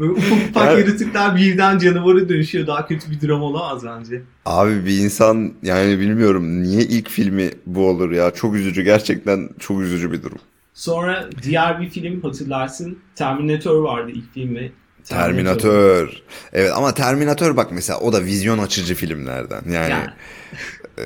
Böyle 0.00 0.12
ufak 0.12 0.50
ufak 0.50 0.78
yaratıklar 0.78 1.36
birden 1.36 1.78
canavara 1.78 2.28
dönüşüyor. 2.28 2.66
Daha 2.66 2.86
kötü 2.86 3.10
bir 3.10 3.28
dram 3.28 3.42
olamaz 3.42 3.84
bence. 3.84 4.22
Abi 4.46 4.86
bir 4.86 4.98
insan 4.98 5.52
yani 5.62 5.98
bilmiyorum 6.00 6.62
niye 6.62 6.82
ilk 6.82 7.08
filmi 7.08 7.50
bu 7.66 7.88
olur 7.88 8.10
ya. 8.10 8.30
Çok 8.30 8.54
üzücü 8.54 8.82
gerçekten 8.82 9.48
çok 9.58 9.80
üzücü 9.80 10.12
bir 10.12 10.22
durum. 10.22 10.38
Sonra 10.74 11.30
diğer 11.42 11.80
bir 11.80 11.90
film 11.90 12.22
hatırlarsın. 12.22 12.98
Terminator 13.14 13.82
vardı 13.82 14.10
ilk 14.14 14.34
filmi. 14.34 14.72
Terminator. 15.04 15.60
Terminator. 15.60 16.22
Evet 16.52 16.72
ama 16.76 16.94
Terminator 16.94 17.56
bak 17.56 17.72
mesela 17.72 18.00
o 18.00 18.12
da 18.12 18.24
vizyon 18.24 18.58
açıcı 18.58 18.94
filmlerden. 18.94 19.62
Yani, 19.70 19.90
yani. 19.90 20.10
e, 20.98 21.04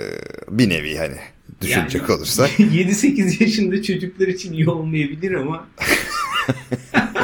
bir 0.51 0.69
nevi 0.69 0.99
hani 0.99 1.17
düşünecek 1.61 2.03
yani, 2.03 2.13
olursak. 2.13 2.51
7-8 2.59 3.43
yaşında 3.43 3.83
çocuklar 3.83 4.27
için 4.27 4.53
iyi 4.53 4.71
olmayabilir 4.71 5.33
ama 5.33 5.67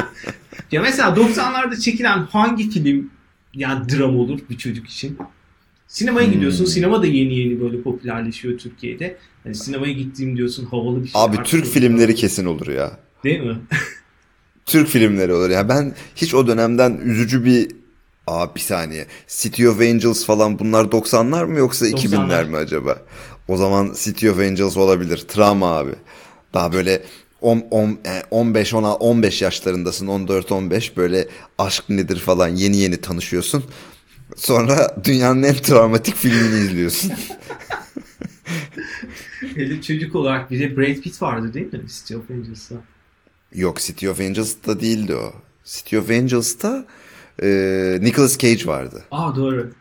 Ya 0.71 0.81
mesela 0.81 1.09
90'larda 1.15 1.79
çekilen 1.79 2.17
hangi 2.19 2.69
film 2.69 3.09
yani 3.53 3.89
dram 3.89 4.19
olur 4.19 4.39
bir 4.49 4.57
çocuk 4.57 4.89
için? 4.89 5.17
Sinemaya 5.87 6.27
Hmm. 6.27 6.33
gidiyorsun. 6.33 6.65
Sinema 6.65 7.01
da 7.01 7.05
yeni 7.05 7.35
yeni 7.39 7.61
böyle 7.61 7.81
popülerleşiyor 7.81 8.57
Türkiye'de. 8.57 9.17
Yani 9.45 9.55
sinemaya 9.55 9.93
gittiğim 9.93 10.37
diyorsun 10.37 10.65
havalı 10.65 11.03
bir 11.03 11.07
şey. 11.09 11.21
Abi 11.21 11.37
Türk 11.43 11.63
böyle- 11.63 11.73
filmleri 11.73 12.15
kesin 12.15 12.45
olur 12.45 12.67
ya. 12.67 12.91
Değil 13.23 13.39
mi? 13.39 13.57
Türk 14.65 14.87
filmleri 14.87 15.33
olur. 15.33 15.49
Ya 15.49 15.69
ben 15.69 15.95
hiç 16.15 16.33
o 16.33 16.47
dönemden 16.47 16.99
üzücü 17.03 17.45
bir 17.45 17.71
Aa 18.27 18.55
bir 18.55 18.59
saniye. 18.59 19.05
City 19.27 19.67
of 19.67 19.81
Angels 19.81 20.25
falan 20.25 20.59
bunlar 20.59 20.85
90'lar 20.85 21.45
mı 21.45 21.57
yoksa 21.59 21.87
2000'ler 21.87 22.47
mi 22.49 22.57
acaba? 22.57 22.97
O 23.47 23.57
zaman 23.57 23.93
City 24.03 24.29
of 24.29 24.39
Angels 24.39 24.77
olabilir. 24.77 25.17
Travma 25.17 25.77
abi. 25.77 25.91
Daha 26.53 26.73
böyle 26.73 27.03
10, 27.41 27.67
10, 27.71 27.99
yani 28.05 28.23
15 28.31 28.73
10 28.73 28.83
15 28.83 29.41
yaşlarındasın. 29.41 30.07
14 30.07 30.51
15 30.51 30.97
böyle 30.97 31.27
aşk 31.57 31.89
nedir 31.89 32.19
falan 32.19 32.47
yeni 32.47 32.77
yeni 32.77 33.01
tanışıyorsun. 33.01 33.63
Sonra 34.35 34.95
dünyanın 35.03 35.43
en 35.43 35.55
travmatik 35.55 36.15
filmini 36.15 36.59
izliyorsun. 36.59 37.11
Hele 39.55 39.81
çocuk 39.81 40.15
olarak 40.15 40.51
bir 40.51 40.59
de 40.59 40.77
Brad 40.77 40.95
Pitt 40.95 41.21
vardı 41.21 41.53
değil 41.53 41.73
mi? 41.73 41.87
City 41.87 42.15
of 42.15 42.31
Angels'ta. 42.31 42.75
Yok 43.55 43.79
City 43.79 44.09
of 44.09 44.19
Angels'ta 44.19 44.81
değildi 44.81 45.15
o. 45.15 45.33
City 45.65 45.97
of 45.97 46.09
Angels'ta 46.09 46.85
e, 47.43 47.47
Nicolas 48.01 48.37
Cage 48.37 48.65
vardı. 48.65 49.03
Aa 49.11 49.35
doğru. 49.35 49.71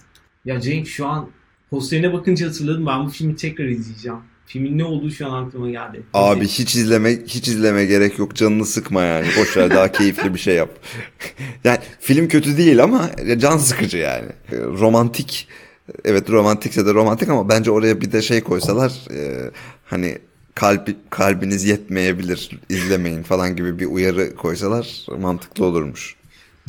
Ya 0.44 0.60
Cenk 0.60 0.88
şu 0.88 1.06
an 1.06 1.30
posterine 1.70 2.12
bakınca 2.12 2.48
hatırladım. 2.48 2.86
Ben 2.86 3.06
bu 3.06 3.08
filmi 3.08 3.36
tekrar 3.36 3.64
izleyeceğim. 3.64 4.18
Filmin 4.52 4.78
ne 4.78 4.84
olduğu 4.84 5.10
şu 5.10 5.26
an 5.26 5.46
aklıma 5.46 5.70
geldi. 5.70 6.02
Abi 6.14 6.48
hiç 6.48 6.76
izleme 6.76 7.18
hiç 7.26 7.48
izleme 7.48 7.84
gerek 7.84 8.18
yok. 8.18 8.34
Canını 8.36 8.66
sıkma 8.66 9.02
yani. 9.02 9.26
Boş 9.40 9.56
ver 9.56 9.70
daha 9.70 9.92
keyifli 9.92 10.34
bir 10.34 10.38
şey 10.38 10.54
yap. 10.54 10.70
yani 11.64 11.78
film 12.00 12.28
kötü 12.28 12.56
değil 12.56 12.82
ama 12.82 13.10
can 13.38 13.58
sıkıcı 13.58 13.98
yani. 13.98 14.28
E, 14.52 14.56
Romantik 14.56 15.48
evet 16.04 16.30
romantikse 16.30 16.86
de 16.86 16.94
romantik 16.94 17.28
ama 17.28 17.48
bence 17.48 17.70
oraya 17.70 18.00
bir 18.00 18.12
de 18.12 18.22
şey 18.22 18.40
koysalar 18.40 18.92
e, 19.10 19.50
hani 19.84 20.18
kalbi, 20.54 20.96
kalbiniz 21.10 21.64
yetmeyebilir 21.64 22.50
izlemeyin 22.68 23.22
falan 23.22 23.56
gibi 23.56 23.78
bir 23.78 23.86
uyarı 23.86 24.36
koysalar 24.36 25.06
mantıklı 25.20 25.64
olurmuş. 25.64 26.16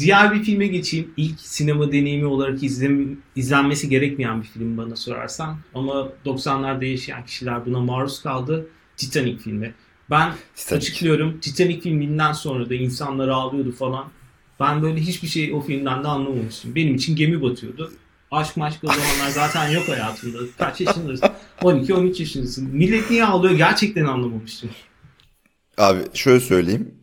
Diğer 0.02 0.34
bir 0.34 0.44
filme 0.44 0.68
geçeyim. 0.68 1.14
İlk 1.18 1.40
sinema 1.40 1.92
deneyimi 1.92 2.26
olarak 2.26 2.64
izlem, 2.64 3.18
izlenmesi 3.36 3.90
gerekmeyen 3.90 4.42
bir 4.42 4.48
film 4.48 4.78
bana 4.78 4.96
sorarsan. 4.96 5.58
Ama 5.76 6.10
90'larda 6.26 6.86
yaşayan 6.86 7.26
kişiler 7.26 7.66
buna 7.66 7.80
maruz 7.80 8.22
kaldı. 8.22 8.68
Titanic 8.98 9.38
filmi. 9.38 9.74
Ben 10.10 10.34
Titanic. 10.56 10.78
açıklıyorum. 10.78 11.40
Titanic 11.40 11.82
filminden 11.82 12.32
sonra 12.34 12.70
da 12.70 12.76
insanlar 12.76 13.28
ağlıyordu 13.28 13.72
falan. 13.72 14.06
Ben 14.60 14.82
böyle 14.82 15.00
hiçbir 15.02 15.28
şey 15.28 15.54
o 15.54 15.62
filmden 15.62 16.04
de 16.04 16.08
anlamamıştım. 16.08 16.76
Benim 16.76 16.96
için 16.96 17.16
gemi 17.16 17.42
batıyordu. 17.42 17.92
Aşk 18.32 18.58
maşk 18.58 18.84
o 18.84 18.88
zamanlar 18.88 19.30
zaten 19.30 19.70
yok 19.72 19.88
hayatımda. 19.90 20.38
Kaç 20.58 20.82
yaşındasın? 20.82 21.30
12-13 21.62 22.20
yaşındasın. 22.20 22.70
Millet 22.70 23.10
niye 23.12 23.26
ağlıyor 23.26 23.54
gerçekten 23.54 24.06
anlamamıştım. 24.06 24.70
Abi 25.78 26.00
şöyle 26.14 26.40
söyleyeyim. 26.40 27.01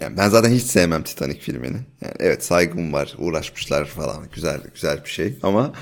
Yani 0.00 0.16
ben 0.16 0.28
zaten 0.28 0.50
hiç 0.50 0.62
sevmem 0.62 1.02
Titanic 1.02 1.40
filmini. 1.40 1.76
Yani 2.02 2.14
evet 2.18 2.44
saygım 2.44 2.92
var, 2.92 3.14
uğraşmışlar 3.18 3.84
falan. 3.84 4.24
Güzel 4.34 4.60
güzel 4.74 5.04
bir 5.04 5.10
şey 5.10 5.38
ama 5.42 5.72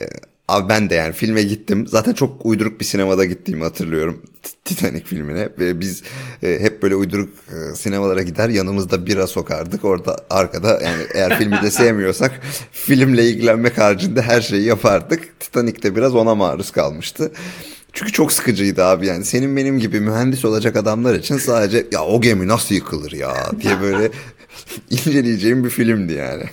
e, 0.00 0.04
abi 0.48 0.68
ben 0.68 0.90
de 0.90 0.94
yani 0.94 1.12
filme 1.12 1.42
gittim. 1.42 1.86
Zaten 1.86 2.12
çok 2.12 2.46
uyduruk 2.46 2.80
bir 2.80 2.84
sinemada 2.84 3.24
gittiğimi 3.24 3.64
hatırlıyorum 3.64 4.22
Titanic 4.64 5.04
filmine. 5.04 5.48
Ve 5.58 5.80
biz 5.80 6.02
e, 6.42 6.60
hep 6.60 6.82
böyle 6.82 6.94
uyduruk 6.94 7.28
e, 7.48 7.74
sinemalara 7.74 8.22
gider 8.22 8.48
yanımızda 8.48 9.06
bira 9.06 9.26
sokardık. 9.26 9.84
Orada 9.84 10.16
arkada 10.30 10.80
yani 10.84 11.02
eğer 11.14 11.38
filmi 11.38 11.62
de 11.62 11.70
sevmiyorsak 11.70 12.40
filmle 12.72 13.28
ilgilenmek 13.28 13.78
haricinde 13.78 14.22
her 14.22 14.40
şeyi 14.40 14.64
yapardık. 14.64 15.40
Titanic'te 15.40 15.96
biraz 15.96 16.14
ona 16.14 16.34
maruz 16.34 16.70
kalmıştı. 16.70 17.32
Çünkü 17.92 18.12
çok 18.12 18.32
sıkıcıydı 18.32 18.84
abi 18.84 19.06
yani. 19.06 19.24
Senin 19.24 19.56
benim 19.56 19.78
gibi 19.78 20.00
mühendis 20.00 20.44
olacak 20.44 20.76
adamlar 20.76 21.14
için 21.14 21.36
sadece 21.36 21.86
ya 21.92 22.04
o 22.04 22.20
gemi 22.20 22.48
nasıl 22.48 22.74
yıkılır 22.74 23.12
ya 23.12 23.34
diye 23.62 23.80
böyle 23.80 24.10
inceleyeceğim 24.90 25.64
bir 25.64 25.70
filmdi 25.70 26.12
yani. 26.12 26.44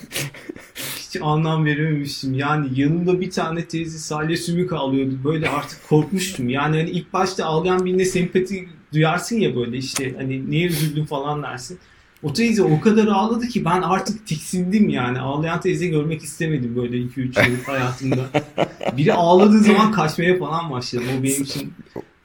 Hiç 0.96 1.16
anlam 1.22 1.64
verememiştim. 1.64 2.34
Yani 2.34 2.80
yanımda 2.80 3.20
bir 3.20 3.30
tane 3.30 3.64
teyze 3.64 3.98
salya 3.98 4.36
sümük 4.36 4.72
ağlıyordu. 4.72 5.14
Böyle 5.24 5.48
artık 5.48 5.88
korkmuştum. 5.88 6.48
Yani 6.48 6.76
hani 6.76 6.90
ilk 6.90 7.12
başta 7.12 7.44
ağlayan 7.44 7.84
birine 7.84 8.04
sempati 8.04 8.68
duyarsın 8.92 9.36
ya 9.36 9.56
böyle 9.56 9.76
işte 9.76 10.14
hani 10.16 10.50
niye 10.50 10.66
üzüldün 10.66 11.04
falan 11.04 11.42
dersin. 11.42 11.78
O 12.22 12.32
teyze 12.32 12.62
o 12.62 12.80
kadar 12.80 13.06
ağladı 13.06 13.48
ki 13.48 13.64
ben 13.64 13.82
artık 13.82 14.26
tiksindim 14.26 14.88
yani. 14.88 15.20
Ağlayan 15.20 15.60
teyze 15.60 15.86
görmek 15.86 16.22
istemedim 16.22 16.76
böyle 16.76 16.96
2-3 16.96 17.50
yıl 17.50 17.64
hayatımda. 17.66 18.26
Biri 18.96 19.14
ağladığı 19.14 19.58
zaman 19.58 19.92
kaçmaya 19.92 20.38
falan 20.38 20.70
başladım. 20.70 21.06
O 21.20 21.22
benim 21.22 21.42
için. 21.42 21.72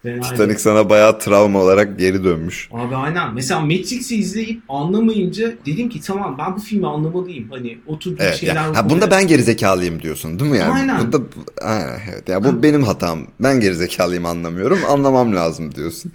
Titanic 0.03 0.59
sana 0.59 0.89
bayağı 0.89 1.19
travma 1.19 1.59
olarak 1.59 1.99
geri 1.99 2.23
dönmüş. 2.23 2.69
Abi 2.73 2.95
aynen. 2.95 3.33
Mesela 3.33 3.59
Matrix'i 3.59 4.15
izleyip 4.15 4.61
anlamayınca 4.69 5.53
dedim 5.65 5.89
ki 5.89 6.01
tamam 6.01 6.35
ben 6.39 6.55
bu 6.55 6.59
filmi 6.59 6.87
anlamalıyım. 6.87 7.49
Hani 7.51 7.77
oturduğum 7.87 8.17
Evet. 8.21 8.35
şeyler... 8.35 8.55
Ya, 8.55 8.75
ha, 8.75 8.89
bunda 8.89 9.11
ben 9.11 9.27
gerizekalıyım 9.27 10.01
diyorsun 10.01 10.39
değil 10.39 10.51
mi 10.51 10.57
yani? 10.57 10.73
Aynen. 10.73 11.01
Bunda, 11.01 11.21
aynen, 11.61 11.99
evet. 12.13 12.29
Ya 12.29 12.43
bu 12.43 12.63
benim 12.63 12.83
hatam. 12.83 13.19
Ben 13.39 13.59
gerizekalıyım 13.59 14.25
anlamıyorum. 14.25 14.79
Anlamam 14.89 15.35
lazım 15.35 15.75
diyorsun. 15.75 16.11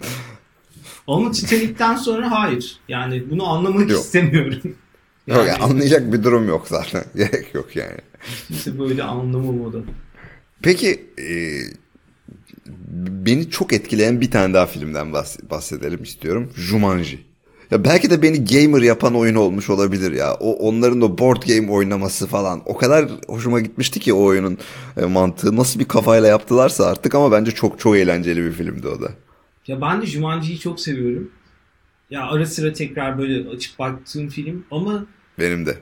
Ama 1.09 1.31
Titanic'ten 1.31 1.95
sonra 1.95 2.31
hayır. 2.31 2.77
Yani 2.87 3.23
bunu 3.31 3.47
anlamak 3.49 3.89
Yok. 3.89 3.99
istemiyorum. 4.01 4.59
Yok 4.63 5.37
Yani 5.37 5.47
yani 5.47 5.63
anlayacak 5.63 6.13
bir 6.13 6.23
durum 6.23 6.47
yok 6.47 6.67
zaten. 6.67 7.03
Gerek 7.15 7.53
yok 7.53 7.75
yani. 7.75 7.97
kimse 8.47 8.79
böyle 8.79 9.03
anlamamalı. 9.03 9.83
Peki 10.61 11.05
e, 11.19 11.27
beni 13.25 13.49
çok 13.49 13.73
etkileyen 13.73 14.21
bir 14.21 14.31
tane 14.31 14.53
daha 14.53 14.65
filmden 14.65 15.07
bahs- 15.07 15.49
bahsedelim 15.49 16.03
istiyorum. 16.03 16.51
Jumanji. 16.55 17.19
Ya 17.71 17.83
belki 17.83 18.09
de 18.09 18.21
beni 18.21 18.45
gamer 18.45 18.81
yapan 18.81 19.15
oyun 19.15 19.35
olmuş 19.35 19.69
olabilir 19.69 20.11
ya. 20.11 20.33
O 20.33 20.53
onların 20.53 21.01
o 21.01 21.17
board 21.17 21.43
game 21.47 21.71
oynaması 21.71 22.27
falan 22.27 22.61
o 22.65 22.77
kadar 22.77 23.09
hoşuma 23.27 23.59
gitmişti 23.59 23.99
ki 23.99 24.13
o 24.13 24.23
oyunun 24.23 24.57
e, 25.01 25.05
mantığı 25.05 25.55
nasıl 25.55 25.79
bir 25.79 25.85
kafayla 25.85 26.27
yaptılarsa 26.27 26.85
artık 26.85 27.15
ama 27.15 27.31
bence 27.31 27.51
çok 27.51 27.79
çok 27.79 27.95
eğlenceli 27.97 28.43
bir 28.45 28.51
filmdi 28.51 28.87
o 28.87 29.01
da. 29.01 29.09
Ya 29.69 29.81
ben 29.81 30.01
de 30.01 30.05
Jumanji'yi 30.05 30.59
çok 30.59 30.79
seviyorum. 30.79 31.31
Ya 32.09 32.27
ara 32.27 32.45
sıra 32.45 32.73
tekrar 32.73 33.17
böyle 33.17 33.49
açıp 33.49 33.79
baktığım 33.79 34.29
film 34.29 34.65
ama 34.71 35.05
Benim 35.39 35.65
de. 35.65 35.77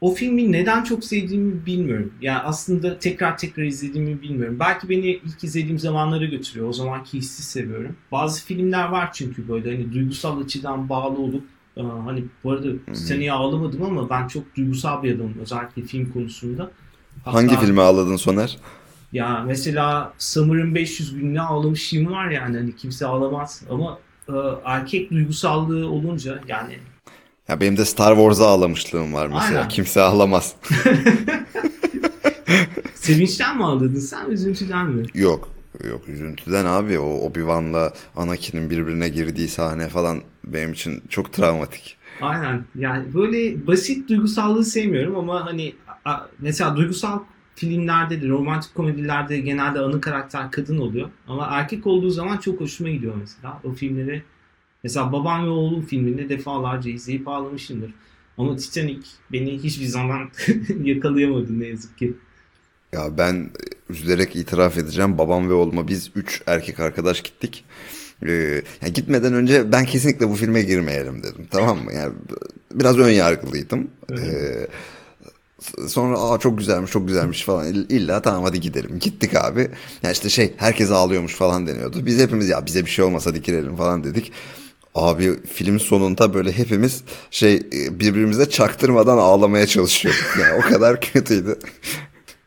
o 0.00 0.14
filmi 0.14 0.52
neden 0.52 0.84
çok 0.84 1.04
sevdiğimi 1.04 1.66
bilmiyorum. 1.66 2.12
Yani 2.20 2.38
aslında 2.38 2.98
tekrar 2.98 3.38
tekrar 3.38 3.62
izlediğimi 3.64 4.22
bilmiyorum. 4.22 4.56
Belki 4.60 4.88
beni 4.88 5.06
ilk 5.06 5.44
izlediğim 5.44 5.78
zamanlara 5.78 6.24
götürüyor. 6.24 6.68
O 6.68 6.72
zamanki 6.72 7.18
hissi 7.18 7.42
seviyorum. 7.42 7.96
Bazı 8.12 8.44
filmler 8.44 8.88
var 8.88 9.10
çünkü 9.12 9.48
böyle 9.48 9.72
hani 9.76 9.92
duygusal 9.92 10.40
açıdan 10.40 10.88
bağlı 10.88 11.18
olup 11.18 11.44
hani 11.76 12.24
bu 12.44 12.52
arada 12.52 12.68
Titanic'e 12.94 13.32
ağlamadım 13.32 13.82
ama 13.82 14.10
ben 14.10 14.28
çok 14.28 14.56
duygusal 14.56 15.02
bir 15.02 15.14
adamım 15.14 15.34
özellikle 15.40 15.82
film 15.82 16.12
konusunda. 16.12 16.70
Hatta- 17.24 17.38
Hangi 17.38 17.56
filme 17.56 17.80
ağladın 17.82 18.16
Soner? 18.16 18.56
Ya 19.12 19.44
mesela 19.46 20.12
Summer'ın 20.18 20.74
500 20.74 21.14
gününe 21.14 21.40
ağlamışlığım 21.40 22.12
var 22.12 22.30
yani 22.30 22.56
hani 22.56 22.76
kimse 22.76 23.06
ağlamaz 23.06 23.62
ama 23.70 23.98
e, 24.28 24.32
erkek 24.64 25.10
duygusallığı 25.10 25.88
olunca 25.90 26.40
yani 26.48 26.78
Ya 27.48 27.60
benim 27.60 27.76
de 27.76 27.84
Star 27.84 28.14
Wars'a 28.14 28.46
ağlamışlığım 28.46 29.12
var 29.14 29.26
mesela. 29.26 29.58
Aynen. 29.58 29.68
Kimse 29.68 30.00
ağlamaz. 30.02 30.54
sevinçten 32.94 33.56
mi 33.56 33.64
ağladın 33.64 34.00
sen 34.00 34.30
üzüntüden 34.30 34.86
mi? 34.86 35.06
Yok. 35.14 35.48
Yok 35.90 36.08
üzüntüden 36.08 36.64
abi 36.64 36.98
o 36.98 37.30
Obi-Wan'la 37.30 37.92
Anakin'in 38.16 38.70
birbirine 38.70 39.08
girdiği 39.08 39.48
sahne 39.48 39.88
falan 39.88 40.22
benim 40.44 40.72
için 40.72 41.02
çok 41.08 41.32
travmatik. 41.32 41.96
Aynen 42.20 42.64
yani 42.74 43.14
böyle 43.14 43.66
basit 43.66 44.08
duygusallığı 44.08 44.64
sevmiyorum 44.64 45.16
ama 45.16 45.46
hani 45.46 45.74
mesela 46.38 46.76
duygusal 46.76 47.18
filmlerde 47.58 48.22
de 48.22 48.28
romantik 48.28 48.74
komedilerde 48.74 49.38
genelde 49.40 49.78
ana 49.80 50.00
karakter 50.00 50.50
kadın 50.50 50.78
oluyor 50.78 51.10
ama 51.28 51.46
erkek 51.50 51.86
olduğu 51.86 52.10
zaman 52.10 52.36
çok 52.36 52.60
hoşuma 52.60 52.90
gidiyor 52.90 53.14
mesela 53.20 53.60
o 53.64 53.72
filmleri 53.72 54.22
mesela 54.84 55.12
Babam 55.12 55.46
ve 55.46 55.50
Oğlum 55.50 55.82
filminde 55.82 56.28
defalarca 56.28 56.90
izleyip 56.90 57.28
ağlamışımdır 57.28 57.90
ama 58.38 58.56
Titanic 58.56 59.08
beni 59.32 59.58
hiçbir 59.62 59.86
zaman 59.86 60.30
yakalayamadı 60.82 61.60
ne 61.60 61.66
yazık 61.66 61.98
ki. 61.98 62.14
Ya 62.92 63.18
ben 63.18 63.50
üzülerek 63.90 64.36
itiraf 64.36 64.78
edeceğim. 64.78 65.18
Babam 65.18 65.48
ve 65.48 65.52
oğluma 65.52 65.88
biz 65.88 66.10
üç 66.14 66.42
erkek 66.46 66.80
arkadaş 66.80 67.22
gittik. 67.22 67.64
Ee, 68.26 68.62
yani 68.82 68.92
gitmeden 68.94 69.34
önce 69.34 69.72
ben 69.72 69.84
kesinlikle 69.84 70.28
bu 70.28 70.34
filme 70.34 70.62
girmeyelim 70.62 71.22
dedim. 71.22 71.46
Tamam 71.50 71.84
mı? 71.84 71.92
Yani 71.92 72.12
biraz 72.74 72.98
ön 72.98 73.10
yargılıydım. 73.10 73.90
Ee, 74.10 74.66
sonra 75.88 76.20
aa 76.20 76.38
çok 76.38 76.58
güzelmiş 76.58 76.90
çok 76.90 77.08
güzelmiş 77.08 77.42
falan. 77.44 77.66
İll- 77.66 77.92
illa 77.92 78.22
tamam 78.22 78.42
hadi 78.44 78.60
gidelim. 78.60 78.98
Gittik 78.98 79.34
abi. 79.36 79.68
Ya 80.02 80.10
işte 80.12 80.30
şey 80.30 80.52
herkes 80.56 80.90
ağlıyormuş 80.90 81.34
falan 81.34 81.66
deniyordu. 81.66 82.06
Biz 82.06 82.18
hepimiz 82.18 82.48
ya 82.48 82.66
bize 82.66 82.84
bir 82.84 82.90
şey 82.90 83.04
olmasa 83.04 83.30
hadi 83.30 83.42
girelim 83.42 83.76
falan 83.76 84.04
dedik. 84.04 84.32
Abi 84.94 85.32
filmin 85.52 85.78
sonunda 85.78 86.34
böyle 86.34 86.52
hepimiz 86.52 87.02
şey 87.30 87.54
e, 87.56 88.00
birbirimize 88.00 88.50
çaktırmadan 88.50 89.18
ağlamaya 89.18 89.66
çalışıyorduk. 89.66 90.24
Yani 90.40 90.52
o 90.52 90.60
kadar 90.70 91.00
kötüydü. 91.12 91.58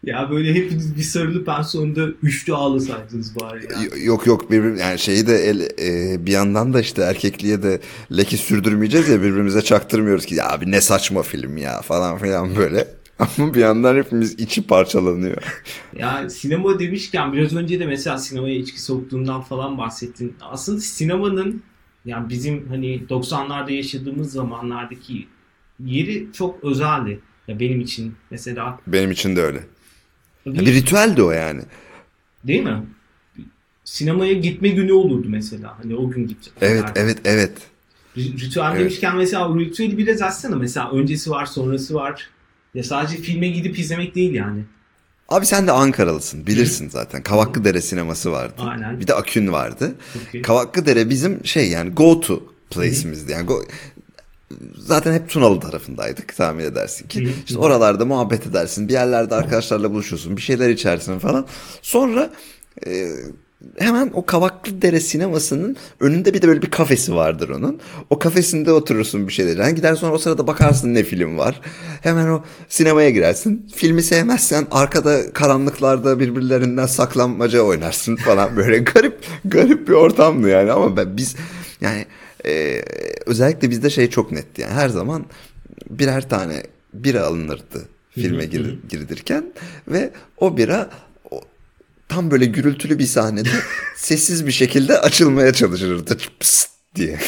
Ya 0.03 0.27
böyle 0.32 0.53
hepiniz 0.53 0.96
bir 0.98 1.01
sarılıp 1.03 1.50
en 1.50 1.62
sonunda 1.62 2.08
üçlü 2.24 2.53
ağlasaydınız 2.53 3.36
bari 3.36 3.68
ya. 3.74 3.82
Y- 3.98 4.03
Yok 4.03 4.27
yok 4.27 4.51
birbir 4.51 4.75
yani 4.77 5.00
şeyi 5.00 5.27
de 5.27 5.36
el, 5.50 5.60
e, 5.80 6.25
bir 6.25 6.32
yandan 6.32 6.74
da 6.74 6.82
işte 6.82 7.01
erkekliğe 7.01 7.63
de 7.63 7.80
leke 8.18 8.38
sürdürmeyeceğiz 8.38 9.10
ya 9.10 9.18
birbirimize 9.22 9.62
çaktırmıyoruz 9.62 10.25
ki 10.25 10.36
ya 10.36 10.50
abi 10.50 10.72
ne 10.72 10.82
saçma 10.82 11.22
film 11.22 11.58
ya 11.58 11.82
falan 11.82 12.18
filan 12.18 12.56
böyle. 12.56 12.88
Ama 13.38 13.53
bir 13.53 13.60
yandan 13.60 13.96
hepimiz 13.96 14.34
içi 14.39 14.68
parçalanıyor. 14.68 15.44
Ya 15.96 16.30
sinema 16.30 16.80
demişken 16.80 17.34
biraz 17.34 17.56
önce 17.56 17.80
de 17.80 17.86
mesela 17.86 18.18
sinemaya 18.18 18.56
içki 18.56 18.82
soktuğundan 18.82 19.41
falan 19.41 19.77
bahsettin. 19.77 20.36
Aslında 20.41 20.80
sinemanın 20.82 21.63
yani 22.06 22.30
bizim 22.30 22.68
hani 22.70 23.01
90'larda 23.10 23.72
yaşadığımız 23.72 24.32
zamanlardaki 24.32 25.27
yeri 25.86 26.27
çok 26.34 26.63
özeldi. 26.63 27.20
Ya 27.48 27.60
benim 27.60 27.82
için 27.82 28.15
mesela 28.32 28.80
Benim 28.88 29.12
için 29.12 29.36
de 29.36 29.41
öyle. 29.41 29.63
bir, 30.46 30.60
Bir 30.65 30.74
ritüeldi 30.74 31.24
o 31.24 31.32
yani. 31.32 31.62
değil 32.44 32.63
mi? 32.63 32.84
Sinemaya 33.84 34.34
gitme 34.34 34.70
günü 34.70 34.94
olurdu 34.94 35.27
mesela. 35.30 35.77
Hani 35.84 35.96
o 35.96 36.10
gün 36.10 36.27
gideceğim. 36.27 36.58
Evet 36.62 36.84
evet 36.96 37.18
evet. 37.25 37.51
R- 38.18 38.22
Ritüel 38.24 38.70
Evet. 38.72 38.80
demişken 38.80 39.18
mesela 39.18 39.56
ritüeli 39.60 39.98
biraz 39.98 40.22
açsana. 40.22 40.56
Mesela 40.56 40.91
öncesi 40.91 41.30
var, 41.30 41.46
sonrası 41.46 41.94
var. 41.94 42.30
Ya 42.74 42.84
sadece 42.84 43.18
filme 43.18 43.48
gidip 43.48 43.80
izlemek 43.80 44.16
değil 44.16 44.34
yani. 44.34 44.63
Abi 45.30 45.46
sen 45.46 45.68
de 45.68 45.72
Ankaralısın 45.72 46.48
bilirsin 46.48 46.90
zaten. 46.90 47.24
Kavaklıdere 47.24 47.82
sineması 47.82 48.32
vardı. 48.32 48.54
Aynen. 48.60 49.00
Bir 49.00 49.08
de 49.08 49.13
Akün 49.13 49.51
vardı. 49.51 49.96
Okey. 50.28 50.42
Kavaklıdere 50.42 51.10
bizim 51.10 51.46
şey 51.46 51.70
yani 51.70 51.92
go 51.92 52.20
to 52.22 52.44
place'imizdi. 52.70 53.32
Yani 53.32 53.46
go... 53.46 53.63
Zaten 54.78 55.13
hep 55.13 55.30
Tunalı 55.30 55.60
tarafındaydık 55.60 56.36
tahmin 56.36 56.63
edersin 56.63 57.08
ki. 57.08 57.30
İşte 57.46 57.60
oralarda 57.60 58.06
muhabbet 58.06 58.48
edersin. 58.48 58.88
Bir 58.88 58.94
yerlerde 58.94 59.36
arkadaşlarla 59.36 59.92
buluşuyorsun. 59.92 60.38
Bir 60.38 60.42
şeyler 60.42 60.70
içersin 60.70 61.20
falan. 61.20 61.48
Sonra 61.82 62.30
e, 62.86 63.12
hemen 63.77 64.12
o 64.13 64.25
Kavaklıdere 64.25 65.00
sinemasının 65.00 65.77
önünde 66.00 66.34
bir 66.34 66.41
de 66.41 66.48
böyle 66.48 66.62
bir 66.62 66.72
kafesi 66.72 67.15
vardır 67.15 67.50
onun. 67.50 67.80
O 68.10 68.20
kafesinde 68.20 68.72
oturursun 68.72 69.27
bir 69.27 69.34
şeyler. 69.34 69.58
Yani 69.58 69.75
gider 69.75 69.96
sonra 69.96 70.13
o 70.13 70.18
sırada 70.18 70.48
bakarsın 70.48 70.94
ne 70.94 71.03
film 71.03 71.38
var. 71.38 71.62
Hemen 72.01 72.27
o 72.27 72.44
sinemaya 72.70 73.10
girersin. 73.10 73.68
Filmi 73.75 74.03
sevmezsen 74.03 74.68
arkada 74.72 75.34
karanlıklarda 75.34 76.20
birbirlerinden 76.20 76.86
saklanmaca 76.86 77.62
oynarsın 77.62 78.15
falan. 78.15 78.56
Böyle 78.58 78.77
garip 78.77 79.25
garip 79.46 79.88
bir 79.88 79.94
ortamdı 79.94 80.50
yani 80.50 80.72
ama 80.72 80.98
ben 80.98 81.18
biz 81.18 81.36
yani 81.82 82.06
e, 82.46 82.82
özellikle 83.25 83.70
bizde 83.70 83.89
şey 83.89 84.10
çok 84.10 84.32
netti 84.32 84.62
yani 84.62 84.74
her 84.74 84.89
zaman 84.89 85.25
birer 85.89 86.30
tane 86.30 86.63
bira 86.94 87.22
alınırdı 87.22 87.86
filme 88.12 88.46
gir, 88.46 88.80
girilirken 88.89 89.46
ve 89.88 90.12
o 90.38 90.58
bira 90.58 90.89
tam 92.12 92.32
böyle 92.32 92.46
gürültülü 92.46 93.00
bir 93.00 93.06
sahnede 93.06 93.50
sessiz 93.96 94.48
bir 94.48 94.51
şekilde 94.51 95.00
açılmaya 95.00 95.53
çalışırdı 95.53 96.18
Psst 96.39 96.70
diye. 96.96 97.20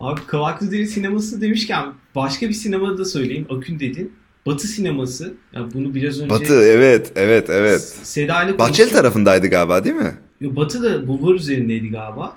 Abi 0.00 0.20
Kavaklıdere 0.26 0.86
sineması 0.86 1.40
demişken 1.40 1.92
başka 2.14 2.48
bir 2.48 2.54
sinemada 2.54 2.98
da 2.98 3.04
söyleyeyim. 3.04 3.46
Akün 3.50 3.80
dedin. 3.80 4.12
Batı 4.46 4.68
sineması. 4.68 5.34
Ya 5.52 5.68
bunu 5.74 5.94
biraz 5.94 6.20
önce 6.20 6.30
Batı 6.30 6.62
evet 6.62 7.12
evet 7.16 7.50
evet. 7.50 7.80
Seda 8.02 8.44
ile 8.44 8.58
Bahçeli 8.58 8.90
tarafındaydı 8.90 9.46
galiba 9.46 9.84
değil 9.84 9.96
mi? 9.96 10.14
Yo, 10.40 10.56
Batı 10.56 10.82
da 10.82 11.08
bulvar 11.08 11.34
üzerindeydi 11.34 11.88
galiba. 11.88 12.36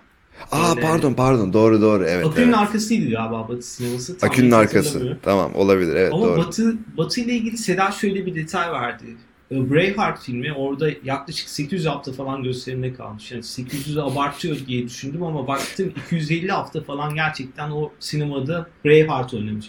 Aa 0.52 0.70
Öyle. 0.70 0.82
pardon 0.82 1.14
pardon 1.14 1.54
doğru 1.54 1.82
doğru 1.82 2.06
evet. 2.06 2.26
Akün'ün 2.26 2.48
evet. 2.48 2.58
arkasıydı 2.58 3.12
galiba 3.12 3.50
Batı 3.50 3.62
sineması. 3.68 4.18
Tam 4.18 4.30
Akünün 4.30 4.52
arkası. 4.52 5.18
Tamam 5.22 5.56
olabilir 5.56 5.96
evet 5.96 6.14
Ama 6.14 6.26
doğru. 6.26 6.38
Batı, 6.38 6.78
Batı 6.98 7.22
ile 7.22 7.34
ilgili 7.34 7.58
Seda 7.58 7.92
şöyle 7.92 8.26
bir 8.26 8.36
detay 8.36 8.72
verdi. 8.72 9.06
Ee, 9.52 9.70
Braveheart 9.70 10.22
filmi 10.22 10.54
orada 10.54 10.90
yaklaşık 11.04 11.50
800 11.50 11.86
hafta 11.86 12.12
falan 12.12 12.44
gösterimde 12.44 12.94
kalmış. 12.94 13.32
Yani 13.32 13.44
800'ü 13.44 14.02
abartıyor 14.02 14.58
diye 14.68 14.86
düşündüm 14.86 15.24
ama 15.24 15.48
baktım 15.48 15.94
250 16.06 16.52
hafta 16.52 16.82
falan 16.84 17.16
gerçekten 17.16 17.72
o 17.72 17.92
sinemada 18.00 18.70
Braveheart 18.86 19.34
oynamış. 19.34 19.66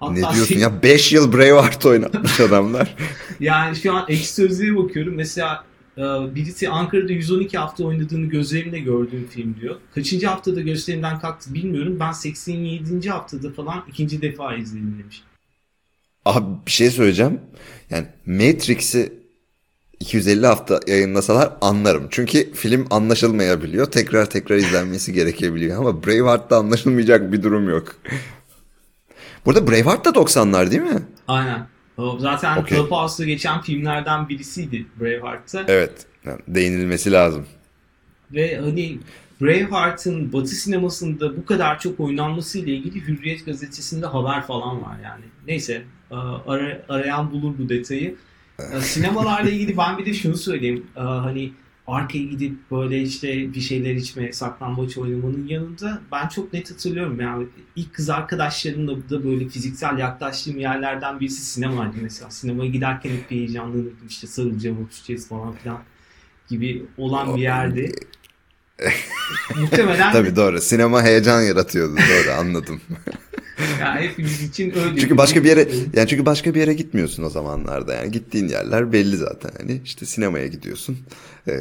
Hatta 0.00 0.12
Ne 0.12 0.20
diyorsun 0.20 0.44
şey- 0.44 0.58
ya 0.58 0.82
5 0.82 1.12
yıl 1.12 1.32
Braveheart 1.32 1.86
oynatmış 1.86 2.40
adamlar. 2.40 2.94
Yani 3.40 3.76
şu 3.76 3.92
an 3.94 4.04
ekşi 4.08 4.32
sözlüğe 4.32 4.76
bakıyorum. 4.76 5.14
Mesela 5.14 5.64
e, 5.98 6.02
birisi 6.34 6.68
Ankara'da 6.68 7.12
112 7.12 7.58
hafta 7.58 7.84
oynadığını 7.84 8.26
gözlerimle 8.26 8.78
gördüğüm 8.78 9.26
film 9.26 9.56
diyor. 9.60 9.76
Kaçıncı 9.94 10.26
haftada 10.26 10.60
gösterimden 10.60 11.18
kalktı 11.20 11.54
bilmiyorum. 11.54 11.96
Ben 12.00 12.12
87. 12.12 13.10
haftada 13.10 13.50
falan 13.52 13.84
ikinci 13.88 14.22
defa 14.22 14.54
izledim 14.54 14.96
demiş. 15.02 15.22
Abi 16.24 16.46
bir 16.66 16.70
şey 16.70 16.90
söyleyeceğim. 16.90 17.40
Yani 17.90 18.06
Matrix'i 18.26 19.12
250 20.04 20.46
hafta 20.46 20.80
yayınlasalar 20.86 21.52
anlarım. 21.60 22.06
Çünkü 22.10 22.52
film 22.52 22.86
anlaşılmayabiliyor. 22.90 23.86
Tekrar 23.86 24.30
tekrar 24.30 24.56
izlenmesi 24.56 25.12
gerekebiliyor. 25.12 25.78
Ama 25.78 26.04
Braveheart'ta 26.04 26.56
anlaşılmayacak 26.56 27.32
bir 27.32 27.42
durum 27.42 27.68
yok. 27.68 27.96
Burada 29.46 29.66
Braveheart 29.66 30.04
da 30.04 30.10
90'lar 30.10 30.70
değil 30.70 30.82
mi? 30.82 31.02
Aynen. 31.28 31.66
O 31.96 32.18
Zaten 32.18 32.56
Okey. 32.56 32.78
Clubhouse'da 32.78 33.26
geçen 33.26 33.60
filmlerden 33.60 34.28
birisiydi 34.28 34.86
Braveheart'ta. 35.00 35.64
Evet. 35.68 35.92
Yani 36.24 36.40
değinilmesi 36.48 37.12
lazım. 37.12 37.46
Ve 38.32 38.56
hani 38.58 38.98
Braveheart'ın 39.40 40.32
Batı 40.32 40.54
sinemasında 40.54 41.36
bu 41.36 41.46
kadar 41.46 41.78
çok 41.78 42.00
oynanması 42.00 42.58
ile 42.58 42.72
ilgili 42.72 43.08
Hürriyet 43.08 43.46
gazetesinde 43.46 44.06
haber 44.06 44.46
falan 44.46 44.82
var 44.82 44.96
yani. 45.04 45.24
Neyse 45.46 45.82
ara- 46.46 46.82
arayan 46.88 47.30
bulur 47.32 47.54
bu 47.58 47.68
detayı. 47.68 48.16
E, 48.58 48.80
Sinemalarla 48.80 49.50
ilgili 49.50 49.76
ben 49.76 49.98
bir 49.98 50.06
de 50.06 50.14
şunu 50.14 50.36
söyleyeyim. 50.36 50.86
E, 50.96 51.00
Hani 51.00 51.52
arkaya 51.86 52.24
gidip 52.24 52.70
böyle 52.70 53.02
işte 53.02 53.54
bir 53.54 53.60
şeyler 53.60 53.94
içme, 53.94 54.32
saklambaç 54.32 54.98
oynamanın 54.98 55.46
yanında 55.46 56.00
ben 56.12 56.28
çok 56.28 56.52
net 56.52 56.70
hatırlıyorum. 56.70 57.20
Yani 57.20 57.46
ilk 57.76 57.94
kız 57.94 58.10
arkadaşlarımla 58.10 59.08
da 59.10 59.24
böyle 59.24 59.48
fiziksel 59.48 59.98
yaklaştığım 59.98 60.58
yerlerden 60.58 61.20
birisi 61.20 61.44
sinemaydı 61.44 61.96
mesela. 62.02 62.30
Sinemaya 62.30 62.70
giderken 62.70 63.10
hep 63.10 63.30
bir 63.30 63.36
heyecanlanırdım 63.36 64.06
işte 64.08 64.26
sarılacağım, 64.26 64.84
öpüşeceğiz 64.84 65.28
falan 65.28 65.52
filan 65.52 65.78
gibi 66.48 66.86
olan 66.98 67.36
bir 67.36 67.42
yerdi. 67.42 67.92
Muhtemelen 69.56 70.12
Tabii 70.12 70.36
doğru. 70.36 70.60
Sinema 70.60 71.02
heyecan 71.02 71.42
yaratıyordu. 71.42 71.96
Doğru 71.96 72.32
anladım. 72.40 72.80
yani 73.80 74.00
hepimiz 74.00 74.42
için 74.42 74.72
öyle. 74.78 75.00
Çünkü 75.00 75.18
başka 75.18 75.44
bir 75.44 75.48
yere 75.48 75.68
yani 75.94 76.08
çünkü 76.08 76.26
başka 76.26 76.54
bir 76.54 76.60
yere 76.60 76.74
gitmiyorsun 76.74 77.22
o 77.22 77.30
zamanlarda. 77.30 77.94
Yani 77.94 78.10
gittiğin 78.10 78.48
yerler 78.48 78.92
belli 78.92 79.16
zaten. 79.16 79.50
Hani 79.58 79.80
işte 79.84 80.06
sinemaya 80.06 80.46
gidiyorsun. 80.46 80.98
Ee, 81.48 81.52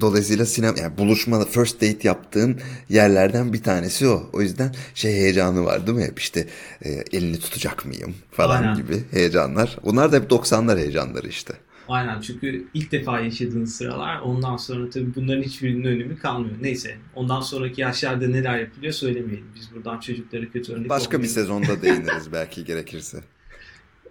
dolayısıyla 0.00 0.46
sinema 0.46 0.78
yani 0.78 0.98
buluşma 0.98 1.44
first 1.44 1.76
date 1.76 2.08
yaptığın 2.08 2.60
yerlerden 2.88 3.52
bir 3.52 3.62
tanesi 3.62 4.08
o. 4.08 4.30
O 4.32 4.42
yüzden 4.42 4.74
şey 4.94 5.12
heyecanı 5.12 5.64
var 5.64 5.86
değil 5.86 5.98
mi? 5.98 6.04
Hep 6.04 6.18
işte 6.18 6.46
e, 6.84 6.90
elini 7.12 7.38
tutacak 7.38 7.86
mıyım 7.86 8.14
falan 8.30 8.62
Aynen. 8.62 8.76
gibi 8.76 9.02
heyecanlar. 9.10 9.78
Bunlar 9.84 10.12
da 10.12 10.16
hep 10.16 10.30
90'lar 10.30 10.78
heyecanları 10.78 11.28
işte 11.28 11.54
Aynen 11.88 12.20
çünkü 12.20 12.66
ilk 12.74 12.92
defa 12.92 13.20
yaşadığın 13.20 13.64
sıralar 13.64 14.20
ondan 14.20 14.56
sonra 14.56 14.90
tabii 14.90 15.14
bunların 15.14 15.42
hiçbirinin 15.42 15.84
önemi 15.84 16.18
kalmıyor. 16.18 16.54
Neyse 16.60 16.96
ondan 17.14 17.40
sonraki 17.40 17.80
yaşlarda 17.80 18.28
neler 18.28 18.58
yapılıyor 18.58 18.92
söylemeyelim. 18.92 19.46
Biz 19.54 19.74
buradan 19.74 20.00
çocuklara 20.00 20.48
kötü 20.48 20.72
örnek 20.72 20.88
başka 20.88 21.22
bir 21.22 21.26
sezonda 21.26 21.82
değiniriz 21.82 22.32
belki 22.32 22.64
gerekirse 22.64 23.20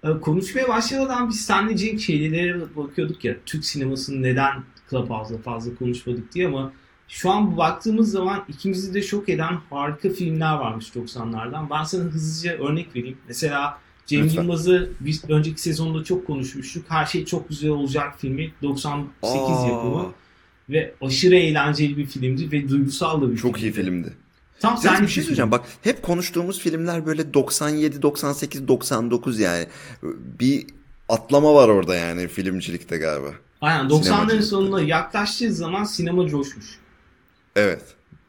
Ee, 0.03 0.09
Konuşmaya 0.21 0.67
başlamadan 0.67 1.29
biz 1.29 1.41
seninle 1.41 1.77
Cenk 1.77 2.01
şeylere 2.01 2.75
bakıyorduk 2.75 3.25
ya 3.25 3.35
Türk 3.45 3.65
sinemasını 3.65 4.21
neden 4.21 4.63
Clubhouse'da 4.89 5.37
fazla 5.37 5.75
konuşmadık 5.75 6.33
diye 6.33 6.47
ama 6.47 6.73
şu 7.07 7.29
an 7.29 7.57
baktığımız 7.57 8.11
zaman 8.11 8.45
ikimizi 8.49 8.93
de 8.93 9.01
şok 9.01 9.29
eden 9.29 9.57
harika 9.69 10.09
filmler 10.09 10.53
varmış 10.53 10.89
90'lardan. 10.89 11.69
Ben 11.69 11.83
sana 11.83 12.03
hızlıca 12.03 12.57
örnek 12.57 12.95
vereyim. 12.95 13.17
Mesela 13.27 13.77
Cem 14.05 14.23
Lütfen. 14.25 14.41
Yılmaz'ı 14.41 14.89
biz 14.99 15.29
önceki 15.29 15.61
sezonda 15.61 16.03
çok 16.03 16.27
konuşmuştuk. 16.27 16.85
Her 16.87 17.05
şey 17.05 17.25
çok 17.25 17.49
güzel 17.49 17.69
olacak 17.69 18.15
filmi 18.19 18.51
98 18.63 19.09
Aa, 19.23 19.67
yapımı 19.67 20.13
ve 20.69 20.93
aşırı 21.01 21.35
eğlenceli 21.35 21.97
bir 21.97 22.05
filmdi 22.05 22.51
ve 22.51 22.69
duygusal 22.69 23.21
da 23.21 23.31
bir 23.31 23.37
çok 23.37 23.61
iyi 23.61 23.71
filmdi. 23.71 23.73
filmdi 23.85 24.13
Tam 24.59 24.77
senlik 24.77 25.01
bir 25.01 25.07
şey 25.07 25.23
söyleyeceğim. 25.23 25.51
Bak 25.51 25.61
hep 25.81 26.03
konuştuğumuz 26.03 26.59
filmler 26.59 27.05
böyle 27.05 27.33
97, 27.33 28.01
98, 28.01 28.67
99 28.67 29.39
yani. 29.39 29.67
Bir 30.39 30.65
atlama 31.09 31.53
var 31.53 31.67
orada 31.69 31.95
yani 31.95 32.27
filmcilikte 32.27 32.97
galiba. 32.97 33.29
Aynen 33.61 33.85
90'ların 33.85 34.03
Sinemacılıkta. 34.03 34.45
sonuna 34.45 34.81
yaklaştığı 34.81 35.53
zaman 35.53 35.83
sinema 35.83 36.27
coşmuş. 36.27 36.65
Evet. 37.55 37.81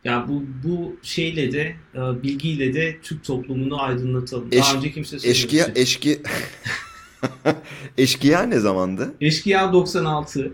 Ya 0.04 0.26
bu 0.28 0.44
bu 0.64 0.96
şeyle 1.02 1.52
de 1.52 1.76
e, 1.94 2.22
bilgiyle 2.22 2.74
de 2.74 2.96
Türk 3.02 3.24
toplumunu 3.24 3.82
aydınlatalım. 3.82 4.48
Eş- 4.52 4.60
Daha 4.60 4.76
önce 4.76 4.92
kimse 4.92 5.16
Eşkıya, 5.16 5.64
söylememişti. 5.64 5.80
eşki... 5.80 6.22
Eşkıya 7.98 8.42
ne 8.42 8.58
zamandı? 8.60 9.14
Eşkıya 9.20 9.72
96. 9.72 10.52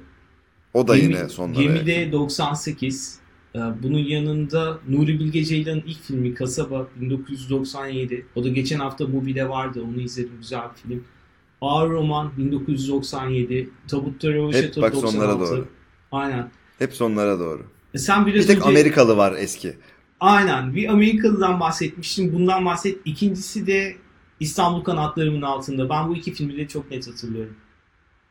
O 0.75 0.89
da 0.89 0.97
Gemi- 0.97 1.03
yine 1.17 1.29
sonlara. 1.29 1.63
Gemide 1.63 2.13
98. 2.13 3.19
E, 3.55 3.59
Bunun 3.83 3.99
yanında 3.99 4.79
Nuri 4.89 5.21
Bilge 5.21 5.45
Ceylan'ın 5.45 5.83
ilk 5.87 6.03
filmi 6.03 6.35
Kasaba 6.35 6.89
1997. 6.97 8.27
O 8.35 8.45
da 8.45 8.49
geçen 8.49 8.79
hafta 8.79 9.07
Mubi'de 9.07 9.49
vardı. 9.49 9.83
Onu 9.89 10.01
izledim. 10.01 10.33
Güzel 10.41 10.61
bir 10.77 10.89
film. 10.89 11.05
Ağır 11.61 11.91
Roman 11.91 12.33
1997, 12.37 13.71
Tabutta 13.89 14.29
Röveşata 14.29 14.67
Hep 14.67 14.83
bak 14.83 14.95
96. 14.95 15.13
sonlara 15.17 15.41
doğru. 15.41 15.69
Aynen. 16.13 16.51
Hep 16.79 16.95
sonlara 16.95 17.39
doğru. 17.39 17.67
E 17.95 17.99
sen 17.99 18.27
biraz 18.27 18.43
Bir 18.43 18.47
tek 18.47 18.57
önce... 18.57 18.69
Amerikalı 18.69 19.17
var 19.17 19.35
eski. 19.39 19.77
Aynen. 20.21 20.75
Bir 20.75 20.89
Amerikalı'dan 20.89 21.61
bahsetmiştim. 21.61 22.33
Bundan 22.33 22.65
bahset. 22.65 22.97
İkincisi 23.05 23.67
de 23.67 23.97
İstanbul 24.41 24.85
Kanatlarımın 24.85 25.43
Altında. 25.43 25.89
Ben 25.89 26.09
bu 26.09 26.17
iki 26.17 26.33
filmi 26.35 26.57
de 26.57 26.69
çok 26.69 26.91
net 26.91 27.09
hatırlıyorum. 27.09 27.57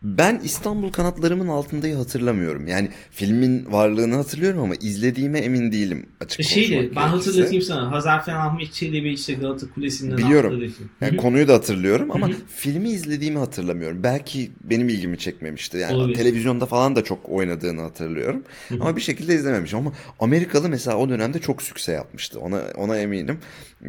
Ben 0.04 0.42
İstanbul 0.44 0.92
Kanatlarımın 0.92 1.48
Altında'yı 1.48 1.96
hatırlamıyorum. 1.96 2.68
Yani 2.68 2.90
filmin 3.12 3.72
varlığını 3.72 4.16
hatırlıyorum 4.16 4.60
ama 4.62 4.76
izlediğime 4.76 5.40
emin 5.40 5.72
değilim 5.72 6.06
açık 6.22 6.44
Şeydi 6.44 6.72
ben 6.72 6.78
gerekirse. 6.78 7.00
hatırlatayım 7.00 7.62
sana. 7.64 7.92
Hazarfen 7.92 8.36
Ahmet 8.36 8.74
Çelebi 8.74 9.14
işte 9.14 9.34
Galata 9.34 9.70
Kulesi'nden 9.70 10.18
Biliyorum. 10.18 10.54
atladı 10.56 10.70
film. 10.70 10.90
Yani 11.02 11.18
konuyu 11.18 11.48
da 11.48 11.54
hatırlıyorum 11.54 12.12
ama 12.12 12.30
filmi 12.56 12.90
izlediğimi 12.90 13.38
hatırlamıyorum. 13.38 14.04
Belki 14.04 14.52
benim 14.64 14.90
ilgimi 14.90 15.18
çekmemişti. 15.18 15.78
Yani 15.78 15.96
Olabilir. 15.96 16.18
televizyonda 16.18 16.66
falan 16.66 16.96
da 16.96 17.04
çok 17.04 17.30
oynadığını 17.30 17.82
hatırlıyorum. 17.82 18.44
Ama 18.72 18.96
bir 18.96 19.02
şekilde 19.02 19.36
izlememişim. 19.36 19.80
Ama 19.80 19.94
Amerikalı 20.20 20.70
mesela 20.70 20.98
o 20.98 21.10
dönemde 21.10 21.40
çok 21.40 21.62
sükse 21.62 21.92
yapmıştı. 21.92 22.40
Ona 22.40 22.62
ona 22.76 22.98
eminim. 22.98 23.40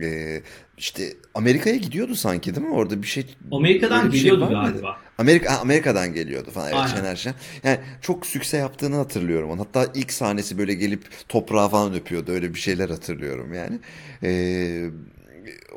Ee, 0.02 0.42
işte 0.78 1.12
Amerika'ya 1.34 1.76
gidiyordu 1.76 2.14
sanki 2.14 2.54
değil 2.54 2.66
mi? 2.66 2.74
Orada 2.74 3.02
bir 3.02 3.06
şey 3.06 3.26
Amerika'dan 3.52 4.10
şey 4.10 4.20
geliyordu 4.20 4.40
var 4.54 4.70
mıydı? 4.70 4.82
Amerika 5.18 5.58
Amerika'dan 5.58 6.14
geliyordu 6.14 6.50
falan. 6.50 6.72
Evet. 6.72 6.96
Şener 6.96 7.16
Şen. 7.16 7.34
Yani 7.64 7.78
çok 8.00 8.26
sükse 8.26 8.56
yaptığını 8.56 8.96
hatırlıyorum. 8.96 9.50
onu. 9.50 9.60
Hatta 9.60 9.86
ilk 9.94 10.12
sahnesi 10.12 10.58
böyle 10.58 10.74
gelip 10.74 11.04
toprağa 11.28 11.68
falan 11.68 11.94
öpüyordu. 11.94 12.32
Öyle 12.32 12.54
bir 12.54 12.58
şeyler 12.60 12.88
hatırlıyorum 12.88 13.54
yani. 13.54 13.78
Ee, 14.22 14.90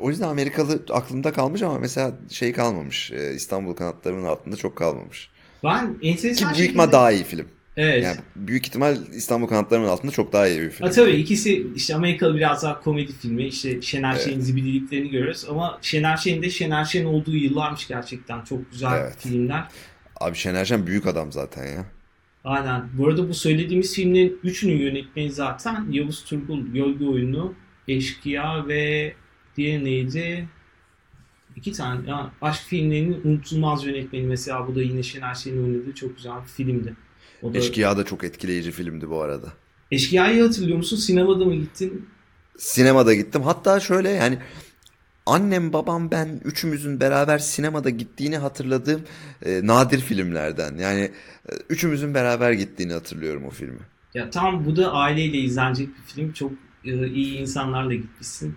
o 0.00 0.10
yüzden 0.10 0.28
Amerikalı 0.28 0.82
aklımda 0.90 1.32
kalmış 1.32 1.62
ama 1.62 1.78
mesela 1.78 2.12
şey 2.30 2.52
kalmamış. 2.52 3.12
Ee, 3.12 3.34
İstanbul 3.34 3.74
kanatlarının 3.74 4.24
altında 4.24 4.56
çok 4.56 4.76
kalmamış. 4.76 5.30
Ben 5.64 5.98
Ki 5.98 6.08
enteresan 6.08 6.24
büyük 6.24 6.38
şekilde... 6.38 6.64
ihtimal 6.64 6.92
daha 6.92 7.12
iyi 7.12 7.24
film. 7.24 7.48
Evet. 7.76 8.04
Yani 8.04 8.16
büyük 8.36 8.66
ihtimal 8.66 8.96
İstanbul 9.12 9.46
kanatlarının 9.46 9.88
altında 9.88 10.12
çok 10.12 10.32
daha 10.32 10.48
iyi 10.48 10.60
bir 10.60 10.70
film. 10.70 10.86
Ha, 10.86 10.92
tabii 10.92 11.10
ikisi 11.10 11.66
işte 11.74 11.94
Amerikalı 11.94 12.34
biraz 12.36 12.62
daha 12.62 12.80
komedi 12.80 13.12
filmi. 13.12 13.46
İşte 13.46 13.82
Şener 13.82 14.12
Evet. 14.12 14.24
Şen'in 14.24 14.40
zibidiliklerini 14.40 15.10
görüyoruz. 15.10 15.46
Ama 15.48 15.78
Şener 15.82 16.16
Şen'in 16.16 16.42
de 16.42 16.50
Şener 16.50 16.84
Şen 16.84 17.04
olduğu 17.04 17.36
yıllarmış 17.36 17.88
gerçekten. 17.88 18.44
Çok 18.44 18.70
güzel 18.70 19.00
Evet. 19.00 19.16
filmler. 19.18 19.64
Abi 20.20 20.36
Şener 20.36 20.64
Şen 20.64 20.86
büyük 20.86 21.06
adam 21.06 21.32
zaten 21.32 21.66
ya. 21.66 21.84
Aynen. 22.44 22.88
Bu 22.98 23.08
arada 23.08 23.28
bu 23.28 23.34
söylediğimiz 23.34 23.94
filmlerin 23.94 24.40
üçünün 24.42 24.78
yönetmeni 24.78 25.30
zaten 25.32 25.86
Yavuz 25.90 26.24
Turgul, 26.24 26.66
Gölge 26.66 27.04
Oyunu, 27.04 27.54
Eşkıya 27.88 28.68
ve 28.68 29.12
diğeri 29.56 29.84
neydi? 29.84 30.48
İki 31.56 31.72
tane. 31.72 32.10
Ya, 32.10 32.30
aşk 32.42 32.62
filmlerinin 32.62 33.20
unutulmaz 33.24 33.84
yönetmeni 33.86 34.26
mesela 34.26 34.68
bu 34.68 34.74
da 34.74 34.82
yine 34.82 35.02
Şener 35.02 35.34
Şen'in 35.34 35.64
oynadığı 35.64 35.94
çok 35.94 36.16
güzel 36.16 36.42
bir 36.42 36.48
filmdi. 36.48 36.96
O 37.42 37.54
da... 37.54 37.58
Eşkıya 37.58 37.96
da 37.96 38.04
çok 38.04 38.24
etkileyici 38.24 38.70
filmdi 38.70 39.10
bu 39.10 39.20
arada. 39.20 39.52
Eşkıya'yı 39.90 40.42
hatırlıyor 40.42 40.76
musun? 40.76 40.96
Sinemada 40.96 41.44
mı 41.44 41.54
gittin? 41.54 42.06
Sinemada 42.58 43.14
gittim. 43.14 43.42
Hatta 43.42 43.80
şöyle 43.80 44.10
yani 44.10 44.38
annem 45.26 45.72
babam 45.72 46.10
ben 46.10 46.40
üçümüzün 46.44 47.00
beraber 47.00 47.38
sinemada 47.38 47.90
gittiğini 47.90 48.38
hatırladığım 48.38 49.02
e, 49.44 49.66
nadir 49.66 50.00
filmlerden. 50.00 50.76
Yani 50.76 51.00
e, 51.48 51.52
üçümüzün 51.68 52.14
beraber 52.14 52.52
gittiğini 52.52 52.92
hatırlıyorum 52.92 53.44
o 53.44 53.50
filmi. 53.50 53.80
Ya 54.14 54.30
tam 54.30 54.64
bu 54.66 54.76
da 54.76 54.92
aileyle 54.92 55.38
izlenecek 55.38 55.88
bir 55.88 56.12
film. 56.14 56.32
Çok 56.32 56.52
e, 56.84 57.08
iyi 57.08 57.38
insanlarla 57.38 57.94
gitmişsin. 57.94 58.56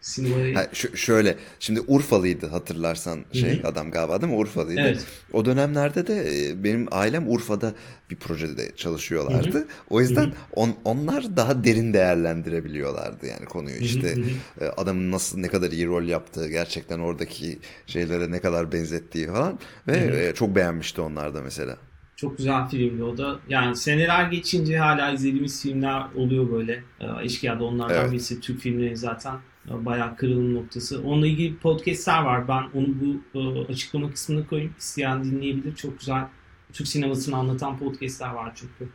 Sinemaya. 0.00 0.58
Ha, 0.58 0.66
ş- 0.72 0.96
şöyle 0.96 1.36
şimdi 1.60 1.80
Urfalıydı 1.80 2.46
hatırlarsan 2.46 3.24
şey 3.32 3.58
Hı 3.58 3.62
hı. 3.62 3.68
adam 3.68 3.90
galiba 3.90 4.20
değil 4.22 4.32
mi 4.32 4.38
Urfalıydı. 4.38 4.80
Evet. 4.80 5.06
O 5.32 5.44
dönemlerde 5.44 6.06
de 6.06 6.46
e, 6.48 6.64
benim 6.64 6.86
ailem 6.90 7.28
Urfa'da 7.30 7.74
bir 8.10 8.16
projede 8.16 8.76
çalışıyorlardı. 8.76 9.66
O 9.90 10.00
yüzden 10.00 10.32
on, 10.54 10.74
onlar 10.84 11.36
daha 11.36 11.64
derin 11.64 11.92
değerlendirebiliyorlardı 11.92 13.26
yani 13.26 13.44
konuyu 13.44 13.76
işte 13.76 14.16
hı 14.16 14.20
hı. 14.20 14.64
e, 14.64 14.68
adamın 14.68 15.12
nasıl 15.12 15.38
ne 15.38 15.48
kadar 15.48 15.70
iyi 15.72 15.86
rol 15.86 16.02
yaptığı 16.02 16.48
gerçekten 16.48 16.98
oradaki 16.98 17.58
şeylere 17.86 18.30
ne 18.30 18.40
kadar 18.40 18.72
benzettiği 18.72 19.26
falan 19.26 19.58
ve 19.88 20.00
Hı 20.00 20.12
hı. 20.12 20.16
e, 20.16 20.34
çok 20.34 20.56
beğenmişti 20.56 21.00
onlar 21.00 21.34
da 21.34 21.42
mesela. 21.42 21.76
Çok 22.16 22.38
güzel 22.38 22.68
filmdi 22.68 23.02
o 23.04 23.18
da. 23.18 23.38
Yani 23.48 23.76
seneler 23.76 24.30
geçince 24.30 24.78
hala 24.78 25.10
izlediğimiz 25.12 25.62
filmler 25.62 26.02
oluyor 26.16 26.52
böyle. 26.52 26.82
Eşkıya'da 27.22 27.64
onlardan 27.64 27.96
Evet. 28.00 28.12
birisi. 28.12 28.40
Türk 28.40 28.60
filmleri 28.60 28.96
zaten 28.96 29.34
bayağı 29.68 30.16
kırılım 30.16 30.54
noktası. 30.54 31.02
Onunla 31.02 31.26
ilgili 31.26 31.56
podcastler 31.56 32.22
var. 32.22 32.48
Ben 32.48 32.62
onu 32.74 32.88
bu 33.34 33.38
e, 33.40 33.72
açıklama 33.72 34.10
kısmına 34.10 34.46
koyayım. 34.46 34.74
İsteyen 34.78 35.24
dinleyebilir. 35.24 35.76
Çok 35.76 35.98
güzel 35.98 36.24
Türk 36.72 36.88
sinemasını 36.88 37.36
anlatan 37.36 37.78
podcastler 37.78 38.30
var 38.30 38.52
çünkü. 38.54 38.92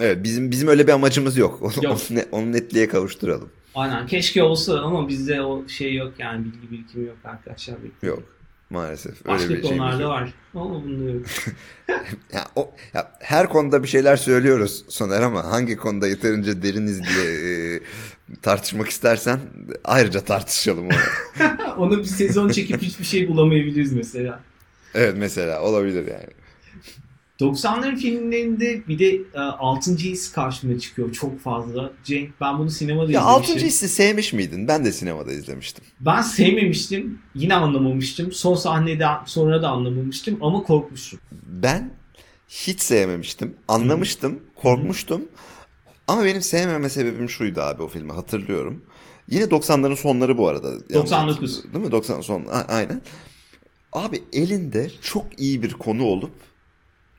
Evet 0.00 0.24
bizim 0.24 0.50
bizim 0.50 0.68
öyle 0.68 0.86
bir 0.86 0.92
amacımız 0.92 1.36
yok. 1.36 1.62
Onu, 1.62 1.84
Yok. 1.84 1.98
onu, 2.10 2.20
onu 2.32 2.52
netliğe 2.52 2.88
kavuşturalım. 2.88 3.50
Aynen. 3.74 4.06
Keşke 4.06 4.42
olsa 4.42 4.80
ama 4.80 5.08
bizde 5.08 5.42
o 5.42 5.68
şey 5.68 5.94
yok 5.94 6.12
yani 6.18 6.44
bilgi 6.44 6.70
birikimi 6.70 7.06
yok 7.06 7.16
arkadaşlar. 7.24 7.76
Yok 8.02 8.22
maalesef 8.70 9.26
öyle 9.26 9.34
Başka 9.34 9.48
bir 9.48 9.62
şeyimiz 9.62 9.70
konularda 9.70 10.02
yok. 10.02 10.10
var. 10.12 10.34
Ama 10.54 10.84
bunda 10.84 11.10
yok. 11.10 11.26
Ya, 12.32 12.46
o, 12.56 12.70
ya 12.94 13.12
her 13.20 13.48
konuda 13.48 13.82
bir 13.82 13.88
şeyler 13.88 14.16
söylüyoruz 14.16 14.84
Soner 14.88 15.22
ama 15.22 15.44
hangi 15.44 15.76
konuda 15.76 16.08
yeterince 16.08 16.62
deriniz 16.62 17.02
diye 17.02 17.24
e, 17.76 17.80
tartışmak 18.42 18.88
istersen 18.88 19.40
ayrıca 19.84 20.20
tartışalım 20.20 20.86
onu. 20.86 20.94
Onu 21.78 21.98
bir 21.98 22.04
sezon 22.04 22.48
çekip 22.48 22.82
hiçbir 22.82 23.04
şey 23.04 23.28
bulamayabiliriz 23.28 23.92
mesela. 23.92 24.40
Evet 24.94 25.14
mesela 25.18 25.62
olabilir 25.62 26.06
yani. 26.06 26.26
90'ların 27.40 27.96
filmlerinde 27.96 28.82
bir 28.88 28.98
de 28.98 29.06
e, 29.34 29.38
6. 29.38 29.96
his 29.96 30.32
karşıma 30.32 30.78
çıkıyor 30.78 31.12
çok 31.12 31.40
fazla. 31.40 31.92
Cenk 32.04 32.40
ben 32.40 32.58
bunu 32.58 32.70
sinemada 32.70 33.12
Ya 33.12 33.20
izlemiştim. 33.20 33.54
6. 33.56 33.66
hissi 33.66 33.88
sevmiş 33.88 34.32
miydin? 34.32 34.68
Ben 34.68 34.84
de 34.84 34.92
sinemada 34.92 35.32
izlemiştim. 35.32 35.84
Ben 36.00 36.22
sevmemiştim. 36.22 37.18
Yine 37.34 37.54
anlamamıştım. 37.54 38.32
Son 38.32 38.54
sahneden 38.54 39.16
sonra 39.26 39.62
da 39.62 39.68
anlamamıştım 39.68 40.38
ama 40.40 40.62
korkmuştum. 40.62 41.20
Ben 41.46 41.90
hiç 42.48 42.80
sevmemiştim. 42.80 43.54
Anlamıştım, 43.68 44.40
korkmuştum. 44.56 45.22
Ama 46.10 46.24
benim 46.24 46.42
sevmeme 46.42 46.88
sebebim 46.88 47.28
şuydu 47.28 47.60
abi 47.60 47.82
o 47.82 47.88
filmi 47.88 48.12
hatırlıyorum. 48.12 48.84
Yine 49.28 49.44
90'ların 49.44 49.96
sonları 49.96 50.38
bu 50.38 50.48
arada. 50.48 50.68
Yanlış 50.68 50.94
99. 50.94 51.28
hatırlıyorum, 51.50 51.72
Değil 51.74 51.84
mi? 51.84 51.92
90 51.92 52.20
son. 52.20 52.44
a- 52.46 52.64
Aynen. 52.68 53.00
Abi 53.92 54.22
elinde 54.32 54.90
çok 55.02 55.40
iyi 55.40 55.62
bir 55.62 55.72
konu 55.72 56.04
olup 56.04 56.30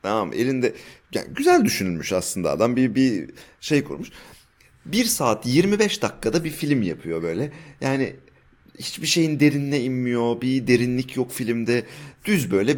tamam 0.02 0.32
elinde 0.32 0.74
yani 1.14 1.26
güzel 1.34 1.64
düşünülmüş 1.64 2.12
aslında 2.12 2.50
adam 2.50 2.76
bir 2.76 2.94
bir 2.94 3.30
şey 3.60 3.84
kurmuş. 3.84 4.08
1 4.86 5.04
saat 5.04 5.46
25 5.46 6.02
dakikada 6.02 6.44
bir 6.44 6.50
film 6.50 6.82
yapıyor 6.82 7.22
böyle. 7.22 7.52
Yani 7.80 8.16
hiçbir 8.78 9.06
şeyin 9.06 9.40
derinine 9.40 9.80
inmiyor. 9.80 10.40
Bir 10.40 10.66
derinlik 10.66 11.16
yok 11.16 11.32
filmde. 11.32 11.84
Düz 12.24 12.50
böyle 12.50 12.76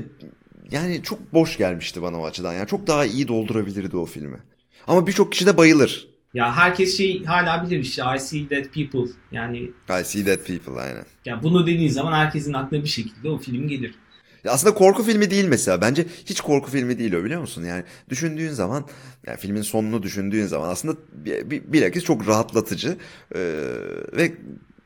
yani 0.71 1.03
çok 1.03 1.33
boş 1.35 1.57
gelmişti 1.57 2.03
bana 2.03 2.21
o 2.21 2.27
açıdan. 2.27 2.53
Yani 2.53 2.67
çok 2.67 2.87
daha 2.87 3.05
iyi 3.07 3.29
doldurabilirdi 3.29 3.97
o 3.97 4.05
filmi. 4.05 4.39
Ama 4.87 5.07
birçok 5.07 5.33
kişi 5.33 5.47
de 5.47 5.57
bayılır. 5.57 6.09
Ya 6.35 6.57
herkes 6.57 6.97
şey 6.97 7.25
hala 7.25 7.67
bilir 7.67 7.79
işte 7.79 8.03
I 8.17 8.21
see 8.21 8.51
dead 8.51 8.65
people. 8.65 9.13
Yani 9.33 9.59
I 10.01 10.05
see 10.05 10.27
dead 10.27 10.47
people 10.47 10.81
aynen. 10.81 11.05
ya 11.25 11.43
bunu 11.43 11.67
dediğin 11.67 11.89
zaman 11.89 12.13
herkesin 12.13 12.53
aklına 12.53 12.83
bir 12.83 12.89
şekilde 12.89 13.29
o 13.29 13.39
film 13.39 13.69
gelir. 13.69 13.95
Ya 14.45 14.53
aslında 14.53 14.75
korku 14.75 15.03
filmi 15.03 15.31
değil 15.31 15.45
mesela. 15.45 15.81
Bence 15.81 16.07
hiç 16.27 16.41
korku 16.41 16.71
filmi 16.71 16.99
değil 16.99 17.13
o 17.13 17.25
biliyor 17.25 17.41
musun? 17.41 17.65
Yani 17.65 17.85
düşündüğün 18.09 18.51
zaman, 18.51 18.87
yani 19.27 19.39
filmin 19.39 19.63
sonunu 19.63 20.03
düşündüğün 20.03 20.47
zaman 20.47 20.69
aslında 20.69 20.97
bir, 21.13 21.51
bir, 21.51 21.73
bilakis 21.73 22.05
çok 22.05 22.29
rahatlatıcı 22.29 22.97
Ee, 23.35 23.41
ve 24.17 24.33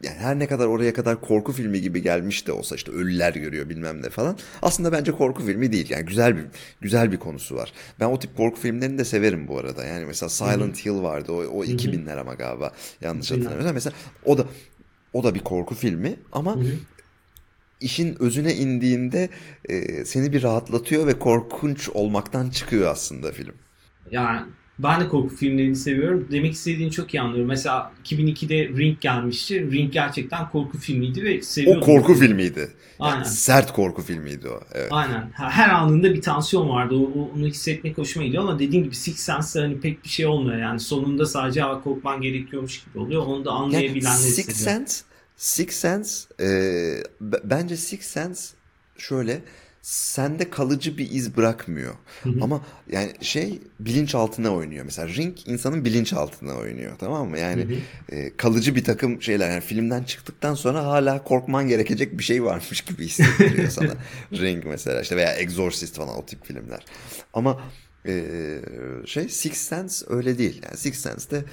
yani 0.03 0.17
her 0.17 0.39
ne 0.39 0.47
kadar 0.47 0.67
oraya 0.67 0.93
kadar 0.93 1.21
korku 1.21 1.53
filmi 1.53 1.81
gibi 1.81 2.03
gelmiş 2.03 2.47
de 2.47 2.53
olsa 2.53 2.75
işte 2.77 2.93
ölüler 2.93 3.33
görüyor 3.35 3.69
bilmem 3.69 4.03
ne 4.03 4.11
falan. 4.11 4.39
Aslında 4.63 4.93
bence 4.93 5.13
korku 5.13 5.43
filmi 5.43 5.73
değil. 5.73 5.91
Yani 5.91 6.05
güzel 6.05 6.37
bir 6.37 6.45
güzel 6.81 7.13
bir 7.13 7.17
konusu 7.17 7.57
var. 7.57 7.73
Ben 8.01 8.07
o 8.07 8.19
tip 8.19 8.37
korku 8.37 8.61
filmlerini 8.61 8.99
de 8.99 9.05
severim 9.05 9.49
bu 9.49 9.59
arada. 9.59 9.85
Yani 9.85 10.05
mesela 10.07 10.29
Silent 10.29 10.87
Hill 10.87 11.03
vardı. 11.03 11.33
O, 11.33 11.37
o 11.37 11.65
2000'ler 11.65 12.21
ama 12.21 12.35
galiba 12.35 12.73
yanlış 13.01 13.31
2000'ler. 13.31 13.35
hatırlamıyorsam. 13.45 13.75
Mesela 13.75 13.95
o 14.25 14.39
da 14.39 14.47
o 15.13 15.25
da 15.25 15.35
bir 15.35 15.41
korku 15.41 15.75
filmi 15.75 16.17
ama 16.33 16.57
Hı 16.57 16.61
hı. 16.61 16.73
işin 17.81 18.23
özüne 18.23 18.55
indiğinde 18.55 19.29
e, 19.69 20.05
seni 20.05 20.33
bir 20.33 20.43
rahatlatıyor 20.43 21.07
ve 21.07 21.19
korkunç 21.19 21.89
olmaktan 21.89 22.51
çıkıyor 22.51 22.91
aslında 22.91 23.33
film. 23.33 23.55
Yani 24.11 24.47
ben 24.79 25.01
de 25.01 25.09
korku 25.09 25.37
filmlerini 25.37 25.77
seviyorum. 25.77 26.29
Demek 26.33 26.53
istediğini 26.53 26.91
çok 26.91 27.15
iyi 27.15 27.21
anlıyorum. 27.21 27.49
Mesela 27.49 27.93
2002'de 28.05 28.69
Ring 28.69 29.01
gelmişti. 29.01 29.71
Ring 29.73 29.93
gerçekten 29.93 30.49
korku 30.51 30.79
filmiydi 30.79 31.25
ve 31.25 31.39
O 31.39 31.43
seviyordum. 31.43 31.81
korku 31.83 32.15
filmiydi. 32.15 32.59
Yani 32.61 33.13
Aynen. 33.13 33.23
sert 33.23 33.73
korku 33.73 34.03
filmiydi 34.03 34.49
o. 34.49 34.61
Evet. 34.75 34.89
Aynen. 34.91 35.31
Her 35.35 35.69
anında 35.69 36.15
bir 36.15 36.23
tansiyon 36.23 36.69
vardı. 36.69 36.95
O, 36.95 37.03
o- 37.21 37.31
onu 37.37 37.47
hissetmek 37.47 37.99
hoşuma 37.99 38.27
gidiyor 38.27 38.43
ama 38.43 38.59
dediğim 38.59 38.85
gibi 38.85 38.95
Six 38.95 39.17
Sense'de 39.17 39.63
hani 39.63 39.81
pek 39.81 40.05
bir 40.05 40.09
şey 40.09 40.27
olmuyor 40.27 40.59
yani. 40.59 40.81
Sonunda 40.81 41.27
sadece 41.27 41.65
"Aa, 41.65 41.81
korkman 41.83 42.21
gerekiyormuş 42.21 42.85
gibi 42.85 42.99
oluyor. 42.99 43.23
Onu 43.27 43.45
da 43.45 43.51
Yani 43.51 43.59
anlayabilenler 43.59 44.11
Six 44.17 44.39
hissediyor. 44.49 44.59
Sense, 44.59 45.05
Six 45.37 45.71
Sense, 45.75 46.13
e, 46.41 46.49
bence 47.45 47.77
Six 47.77 48.01
Sense 48.01 48.55
şöyle 48.99 49.43
sende 49.89 50.51
kalıcı 50.51 50.99
bir 50.99 51.11
iz 51.11 51.37
bırakmıyor. 51.37 51.95
Ama 52.41 52.67
yani 52.91 53.13
şey 53.21 53.61
bilinçaltına 53.81 54.55
oynuyor. 54.55 54.85
Mesela 54.85 55.09
Ring 55.09 55.37
insanın 55.47 55.85
bilinçaltına 55.85 56.55
oynuyor 56.55 56.93
tamam 56.99 57.29
mı? 57.29 57.39
Yani 57.39 57.79
e, 58.09 58.37
kalıcı 58.37 58.75
bir 58.75 58.85
takım 58.85 59.23
şeyler. 59.23 59.51
Yani 59.51 59.61
filmden 59.61 60.03
çıktıktan 60.03 60.55
sonra 60.55 60.85
hala 60.85 61.25
korkman 61.25 61.69
gerekecek 61.69 62.19
bir 62.19 62.25
şey 62.25 62.45
varmış 62.45 62.81
gibi 62.81 63.05
hissettiriyor 63.05 63.69
sana. 63.69 63.95
Ring 64.33 64.65
mesela 64.65 65.01
işte 65.01 65.17
veya 65.17 65.33
Exorcist 65.33 65.97
falan 65.97 66.17
o 66.19 66.27
tip 66.27 66.47
filmler. 66.47 66.85
Ama 67.33 67.63
e, 68.07 68.25
şey 69.07 69.29
Six 69.29 69.53
Sense 69.53 70.07
öyle 70.09 70.39
değil. 70.39 70.63
Yani 70.65 70.77
Six 70.77 70.99
Sense'de 70.99 71.45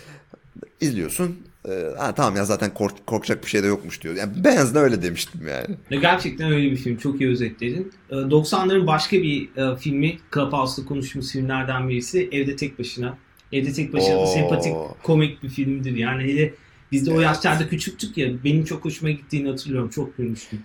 izliyorsun. 0.81 1.44
E, 1.69 1.97
ha, 1.97 2.15
tamam 2.15 2.35
ya 2.35 2.45
zaten 2.45 2.73
kork- 2.73 3.05
korkacak 3.07 3.43
bir 3.43 3.49
şey 3.49 3.63
de 3.63 3.67
yokmuş 3.67 4.01
diyor. 4.03 4.15
Yani 4.15 4.31
ben 4.43 4.51
en 4.51 4.57
azından 4.57 4.83
öyle 4.83 5.01
demiştim 5.01 5.47
yani. 5.47 5.75
Ya 5.89 5.99
Gerçekten 5.99 6.51
öyle 6.51 6.71
bir 6.71 6.75
film. 6.77 6.97
Çok 6.97 7.21
iyi 7.21 7.29
özetledin. 7.29 7.91
Ee, 8.09 8.15
90'ların 8.15 8.87
başka 8.87 9.17
bir 9.17 9.49
e, 9.57 9.77
filmi 9.77 10.17
Clubhouse'da 10.33 10.85
konuştuğumuz 10.87 11.31
filmlerden 11.31 11.89
birisi 11.89 12.29
Evde 12.31 12.55
Tek 12.55 12.79
Başına. 12.79 13.17
Evde 13.51 13.73
Tek 13.73 13.93
Başına 13.93 14.17
Oo. 14.19 14.25
sempatik 14.25 14.73
komik 15.03 15.43
bir 15.43 15.49
filmdir. 15.49 15.95
Yani 15.95 16.23
hele 16.23 16.53
biz 16.91 17.05
de 17.07 17.11
o 17.11 17.13
Evet. 17.13 17.23
yaşlarda 17.23 17.67
küçüktük 17.69 18.17
ya 18.17 18.29
benim 18.43 18.65
çok 18.65 18.85
hoşuma 18.85 19.11
gittiğini 19.11 19.49
hatırlıyorum. 19.49 19.89
Çok 19.89 20.17
gülmüştüm. 20.17 20.59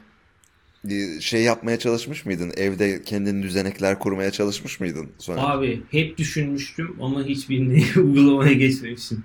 Şey 1.20 1.42
yapmaya 1.42 1.78
çalışmış 1.78 2.26
mıydın? 2.26 2.52
Evde 2.56 3.02
kendin 3.02 3.42
düzenekler 3.42 3.98
kurmaya 3.98 4.30
çalışmış 4.30 4.80
mıydın 4.80 5.08
sonra? 5.18 5.42
Abi 5.42 5.82
hep 5.90 6.18
düşünmüştüm 6.18 6.96
ama 7.00 7.24
hiçbirini 7.24 7.84
uygulamaya 7.96 8.52
geçmemiştim. 8.52 9.24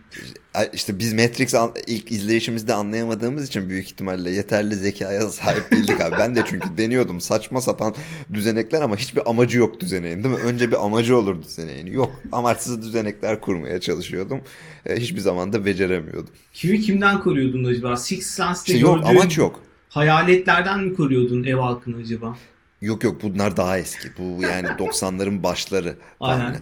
İşte 0.74 1.00
biz 1.00 1.14
Matrix 1.14 1.56
ilk 1.88 2.12
izleyişimizde 2.12 2.74
anlayamadığımız 2.74 3.48
için 3.48 3.70
büyük 3.70 3.86
ihtimalle 3.86 4.32
yeterli 4.32 4.76
zekaya 4.76 5.22
sahip 5.30 5.72
değildik 5.72 6.02
abi. 6.02 6.16
Ben 6.20 6.36
de 6.36 6.44
çünkü 6.50 6.78
deniyordum 6.78 7.22
saçma 7.22 7.62
sapan 7.62 7.96
düzenekler 8.34 8.82
ama 8.82 8.98
hiçbir 8.98 9.30
amacı 9.30 9.58
yok 9.58 9.80
düzeneğin 9.80 10.24
değil 10.24 10.36
mi? 10.36 10.42
Önce 10.42 10.72
bir 10.72 10.86
amacı 10.86 11.18
olur 11.18 11.44
düzeneğin. 11.44 11.86
Yok 11.88 12.22
amaçsız 12.32 12.82
düzenekler 12.82 13.42
kurmaya 13.42 13.80
çalışıyordum. 13.80 14.42
E, 14.86 14.96
hiçbir 14.96 15.22
zaman 15.22 15.54
da 15.54 15.66
beceremiyordum. 15.66 16.34
Kimi 16.54 16.82
kimden 16.82 17.20
koruyordun 17.20 17.64
acaba? 17.64 17.98
Six 17.98 18.26
Sense'de 18.26 18.74
İşte 18.74 18.88
yok 18.88 18.96
gördüğün 18.96 19.18
amaç 19.18 19.38
yok. 19.38 19.65
Hayaletlerden 19.96 20.80
mi 20.80 20.94
koruyordun 20.94 21.44
ev 21.44 21.56
halkını 21.56 21.98
acaba? 21.98 22.38
Yok 22.82 23.04
yok 23.04 23.22
bunlar 23.24 23.58
daha 23.58 23.78
eski. 23.78 24.08
Bu 24.18 24.42
yani 24.44 24.68
90'ların 24.80 25.44
başları. 25.44 25.98
Aynen. 26.20 26.40
tahminen. 26.40 26.62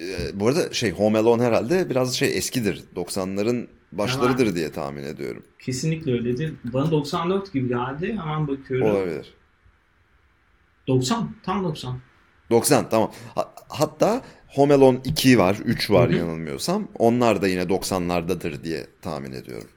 E, 0.00 0.40
bu 0.40 0.48
arada 0.48 0.72
şey 0.72 0.90
Home 0.90 1.18
Alone 1.18 1.42
herhalde 1.42 1.90
biraz 1.90 2.14
şey 2.16 2.38
eskidir. 2.38 2.84
90'ların 2.96 3.66
başlarıdır 3.92 4.54
diye 4.54 4.72
tahmin 4.72 5.02
ediyorum. 5.02 5.42
Kesinlikle 5.58 6.12
öyledir. 6.12 6.54
Bana 6.64 6.90
94 6.90 7.52
gibi 7.52 7.68
geldi. 7.68 8.18
Hemen 8.22 8.48
bakıyorum. 8.48 8.86
Olabilir. 8.96 9.34
90. 10.88 11.34
Tam 11.42 11.64
90. 11.64 11.98
90 12.50 12.88
tamam. 12.88 13.12
Ha- 13.34 13.54
hatta 13.68 14.22
Home 14.48 14.74
Alone 14.74 14.98
2 15.04 15.38
var, 15.38 15.56
3 15.64 15.90
var 15.90 16.08
Hı 16.10 16.12
hı. 16.14 16.18
yanılmıyorsam. 16.18 16.88
Onlar 16.98 17.42
da 17.42 17.48
yine 17.48 17.62
90'lardadır 17.62 18.64
diye 18.64 18.86
tahmin 19.02 19.32
ediyorum. 19.32 19.68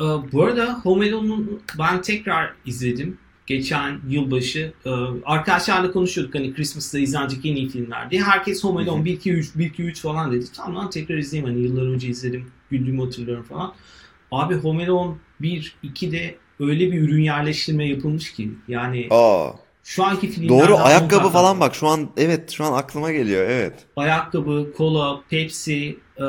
Ee, 0.00 0.32
bu 0.32 0.44
arada 0.44 0.80
Home 0.82 1.12
Alone'u 1.12 1.60
ben 1.78 2.02
tekrar 2.02 2.52
izledim. 2.66 3.18
Geçen 3.46 4.00
yılbaşı. 4.08 4.72
Ee, 4.86 4.90
arkadaşlarla 5.24 5.92
konuşuyorduk 5.92 6.34
hani 6.34 6.54
Christmas'ta 6.54 6.98
izlenecek 6.98 7.46
en 7.46 7.56
iyi 7.56 7.68
filmler 7.68 8.10
diye. 8.10 8.22
Herkes 8.22 8.64
Home 8.64 8.82
Alone 8.82 9.04
1, 9.04 9.12
2, 9.12 9.32
3, 9.32 9.54
1, 9.54 9.66
2, 9.66 9.82
3 9.82 10.00
falan 10.00 10.32
dedi. 10.32 10.44
Tamam 10.56 10.76
lan 10.76 10.90
tekrar 10.90 11.16
izleyeyim. 11.16 11.54
Hani 11.54 11.64
yıllar 11.64 11.94
önce 11.94 12.08
izledim. 12.08 12.46
Güldüğümü 12.70 13.04
hatırlıyorum 13.04 13.44
falan. 13.44 13.72
Abi 14.32 14.54
Home 14.54 14.88
Alone 14.88 15.14
1, 15.40 15.76
2'de 15.84 16.36
öyle 16.60 16.92
bir 16.92 17.00
ürün 17.00 17.22
yerleştirme 17.22 17.88
yapılmış 17.88 18.32
ki. 18.32 18.50
Yani 18.68 19.06
Aa, 19.10 19.50
şu 19.84 20.04
anki 20.04 20.28
filmlerden 20.28 20.68
doğru 20.68 20.76
ayakkabı 20.76 21.28
falan 21.28 21.60
bak 21.60 21.74
şu 21.74 21.88
an 21.88 22.10
evet 22.16 22.50
şu 22.50 22.64
an 22.64 22.72
aklıma 22.72 23.12
geliyor 23.12 23.42
evet. 23.50 23.86
ayakkabı, 23.96 24.72
kola, 24.76 25.20
Pepsi, 25.30 25.98
e, 26.20 26.24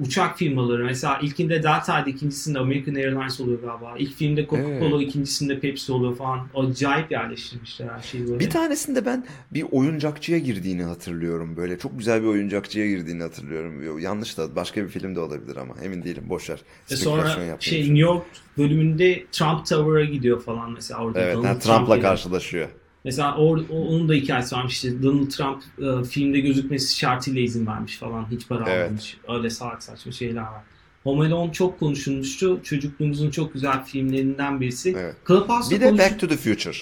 uçak 0.00 0.38
firmaları. 0.38 0.84
Mesela 0.84 1.18
ilkinde 1.22 1.62
Delta'ydı, 1.62 2.10
ikincisinde 2.10 2.58
American 2.58 2.94
Airlines 2.94 3.40
oluyor 3.40 3.60
galiba. 3.62 3.94
İlk 3.98 4.14
filmde 4.14 4.44
Coca-Cola, 4.44 4.96
Evet. 4.96 5.08
ikincisinde 5.08 5.60
Pepsi 5.60 5.92
oluyor 5.92 6.16
falan. 6.16 6.48
Acayip 6.54 7.10
yerleştirmişler 7.10 7.88
her 7.88 8.02
şeyi 8.02 8.28
böyle. 8.28 8.40
Bir 8.40 8.50
tanesinde 8.50 9.06
ben 9.06 9.26
bir 9.50 9.66
oyuncakçıya 9.70 10.38
girdiğini 10.38 10.82
hatırlıyorum 10.82 11.56
böyle. 11.56 11.78
Çok 11.78 11.98
güzel 11.98 12.22
bir 12.22 12.26
oyuncakçıya 12.26 12.86
girdiğini 12.86 13.22
hatırlıyorum. 13.22 13.82
Yo, 13.82 13.98
Yanlış 13.98 14.38
da 14.38 14.56
başka 14.56 14.82
bir 14.84 14.88
film 14.88 15.14
de 15.14 15.20
olabilir 15.20 15.56
ama 15.56 15.74
emin 15.84 16.04
değilim. 16.04 16.24
Boş 16.28 16.50
ver. 16.50 16.60
E 16.90 16.96
sonra 16.96 17.56
şey. 17.60 17.80
New 17.80 17.98
York 17.98 18.24
bölümünde 18.58 19.24
Trump 19.32 19.66
Tower'a 19.66 20.04
gidiyor 20.04 20.42
falan 20.42 20.72
mesela 20.72 21.00
orada. 21.04 21.20
Evet, 21.20 21.34
yani 21.34 21.44
Trump 21.44 21.62
Trump'la 21.62 21.96
geliyor. 21.96 22.12
karşılaşıyor. 22.12 22.68
Mesela 23.04 23.36
or, 23.36 23.58
onun 23.70 24.08
da 24.08 24.12
hikayesi 24.14 24.54
varmış 24.56 24.72
işte 24.74 25.02
Donald 25.02 25.30
Trump 25.30 25.62
e, 25.78 26.04
filmde 26.04 26.40
gözükmesi 26.40 26.98
şartıyla 26.98 27.40
izin 27.40 27.66
vermiş 27.66 27.98
falan 27.98 28.26
hiç 28.30 28.48
para 28.48 28.70
Evet. 28.70 28.84
almamış. 28.86 29.16
Öyle 29.28 29.50
salak 29.50 29.82
saçma 29.82 30.12
şeyler 30.12 30.42
var. 30.42 30.62
Home 31.04 31.26
Alone 31.26 31.52
çok 31.52 31.80
konuşulmuştu. 31.80 32.60
Çocukluğumuzun 32.64 33.30
çok 33.30 33.52
güzel 33.54 33.84
filmlerinden 33.84 34.60
birisi. 34.60 34.94
Evet. 34.98 35.16
Clubhouse'da 35.28 35.74
Bir 35.74 35.80
de 35.80 35.84
konuş- 35.88 35.98
Back 36.00 36.20
to 36.20 36.28
the 36.28 36.36
Future. 36.36 36.76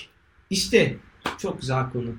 İşte 0.50 0.96
çok 1.38 1.60
güzel 1.60 1.90
konu. 1.90 2.10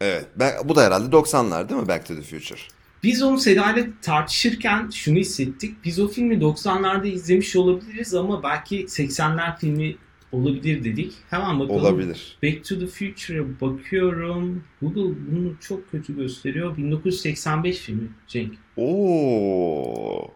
Evet. 0.00 0.26
Bu 0.64 0.76
da 0.76 0.82
herhalde 0.84 1.16
90'lar 1.16 1.68
değil 1.68 1.80
mi 1.80 1.88
Back 1.88 2.06
to 2.06 2.14
the 2.14 2.22
Future? 2.22 2.60
Biz 3.02 3.22
onu 3.22 3.38
Seda 3.38 3.72
ile 3.72 3.90
tartışırken 4.02 4.90
şunu 4.90 5.18
hissettik. 5.18 5.84
Biz 5.84 5.98
o 6.00 6.08
filmi 6.08 6.34
90'larda 6.34 7.06
izlemiş 7.06 7.56
olabiliriz 7.56 8.14
ama 8.14 8.42
belki 8.42 8.84
80'ler 8.84 9.58
filmi 9.58 9.96
olabilir 10.32 10.84
dedik. 10.84 11.12
Hemen 11.30 11.60
bakalım. 11.60 11.80
Olabilir. 11.80 12.36
Back 12.42 12.64
to 12.64 12.78
the 12.78 12.86
Future'a 12.86 13.44
bakıyorum. 13.60 14.64
Google 14.82 15.16
bunu 15.30 15.52
çok 15.60 15.90
kötü 15.90 16.16
gösteriyor. 16.16 16.76
1985 16.76 17.78
filmi 17.78 18.08
Cenk. 18.28 18.52
Oo. 18.76 20.30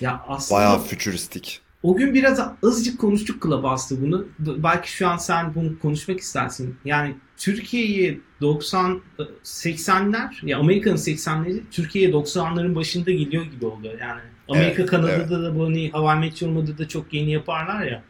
Ya 0.00 0.24
aslında 0.28 0.60
Bayağı 0.60 0.82
fütüristik. 0.82 1.60
o 1.82 1.96
gün 1.96 2.14
biraz 2.14 2.40
azıcık 2.62 3.00
konuştuk 3.00 3.42
Clubhouse'da 3.42 4.02
bunu. 4.02 4.26
Belki 4.38 4.92
şu 4.92 5.08
an 5.08 5.16
sen 5.16 5.54
bunu 5.54 5.78
konuşmak 5.78 6.20
istersin. 6.20 6.76
Yani 6.84 7.14
Türkiye'yi 7.36 8.20
90 8.40 9.00
e, 9.18 9.22
80'ler 9.44 10.46
ya 10.46 10.58
Amerika'nın 10.58 10.96
80'leri 10.96 11.60
Türkiye'ye 11.70 12.10
90'ların 12.10 12.74
başında 12.74 13.10
geliyor 13.10 13.44
gibi 13.44 13.66
oldu. 13.66 13.86
Yani 14.00 14.20
Amerika 14.48 14.82
Evet, 14.82 14.90
Kanada'da 14.90 15.12
evet. 15.12 15.30
da 15.30 15.54
bunu 15.54 15.78
Hawaii 15.92 16.20
Meteor 16.20 16.50
Mother'da 16.50 16.88
çok 16.88 17.12
yeni 17.12 17.32
yaparlar 17.32 17.82
ya. 17.86 18.02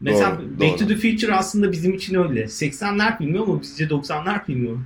Mesela 0.00 0.38
Doğru, 0.38 0.60
Back 0.60 0.78
to 0.78 0.88
doğru. 0.88 1.00
the 1.00 1.10
Future 1.10 1.34
aslında 1.34 1.72
bizim 1.72 1.94
için 1.94 2.14
öyle. 2.14 2.42
80'ler 2.44 3.18
filmi 3.18 3.38
ama 3.38 3.62
bizce 3.62 3.84
90'lar 3.84 4.44
filmi 4.46 4.68
o. 4.68 4.76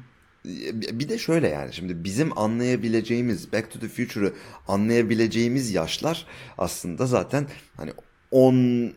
Bir 0.93 1.09
de 1.09 1.19
şöyle 1.19 1.49
yani 1.49 1.73
şimdi 1.73 2.05
bizim 2.05 2.39
anlayabileceğimiz 2.39 3.53
Back 3.53 3.71
to 3.71 3.79
the 3.79 3.89
Future'ı 3.89 4.33
anlayabileceğimiz 4.69 5.71
yaşlar 5.71 6.27
aslında 6.59 7.07
zaten 7.07 7.47
hani 7.77 7.91
10 8.31 8.93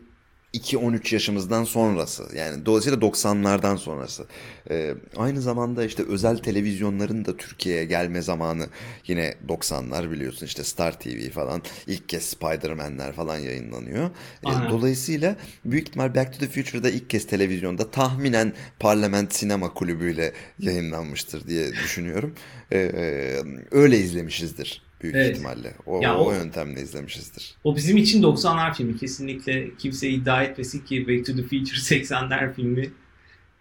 2-13 0.54 1.14
yaşımızdan 1.14 1.64
sonrası 1.64 2.36
yani 2.36 2.66
dolayısıyla 2.66 2.98
90'lardan 2.98 3.76
sonrası. 3.78 4.26
Ee, 4.70 4.94
aynı 5.16 5.40
zamanda 5.40 5.84
işte 5.84 6.02
özel 6.02 6.38
televizyonların 6.38 7.24
da 7.24 7.36
Türkiye'ye 7.36 7.84
gelme 7.84 8.22
zamanı 8.22 8.66
yine 9.06 9.34
90'lar 9.48 10.10
biliyorsun 10.10 10.46
işte 10.46 10.64
Star 10.64 11.00
TV 11.00 11.30
falan 11.30 11.62
ilk 11.86 12.08
kez 12.08 12.22
Spider-Man'ler 12.22 13.12
falan 13.12 13.38
yayınlanıyor. 13.38 14.10
Ee, 14.46 14.70
dolayısıyla 14.70 15.36
büyük 15.64 15.88
ihtimal 15.88 16.14
Back 16.14 16.32
to 16.32 16.38
the 16.38 16.48
Future'da 16.48 16.90
ilk 16.90 17.10
kez 17.10 17.26
televizyonda 17.26 17.90
tahminen 17.90 18.52
Parlament 18.80 19.34
Sinema 19.34 19.74
Kulübü 19.74 20.12
ile 20.12 20.32
yayınlanmıştır 20.58 21.48
diye 21.48 21.72
düşünüyorum. 21.72 22.34
Ee, 22.70 22.78
e, 22.78 23.36
öyle 23.70 23.98
izlemişizdir 23.98 24.87
büyük 25.02 25.14
Evet. 25.16 25.30
ihtimalle. 25.36 25.74
O, 25.86 26.00
Ya 26.02 26.18
o, 26.18 26.24
o- 26.26 26.32
yöntemle 26.32 26.82
izlemişizdir. 26.82 27.54
O 27.64 27.76
bizim 27.76 27.96
için 27.96 28.22
90'lar 28.22 28.74
filmi. 28.74 28.96
Kesinlikle 28.96 29.76
kimse 29.78 30.08
iddia 30.08 30.42
etmesin 30.42 30.80
ki 30.84 31.08
Back 31.08 31.26
to 31.26 31.32
the 31.36 31.42
Future 31.42 31.76
80'ler 32.00 32.54
filmi. 32.54 32.90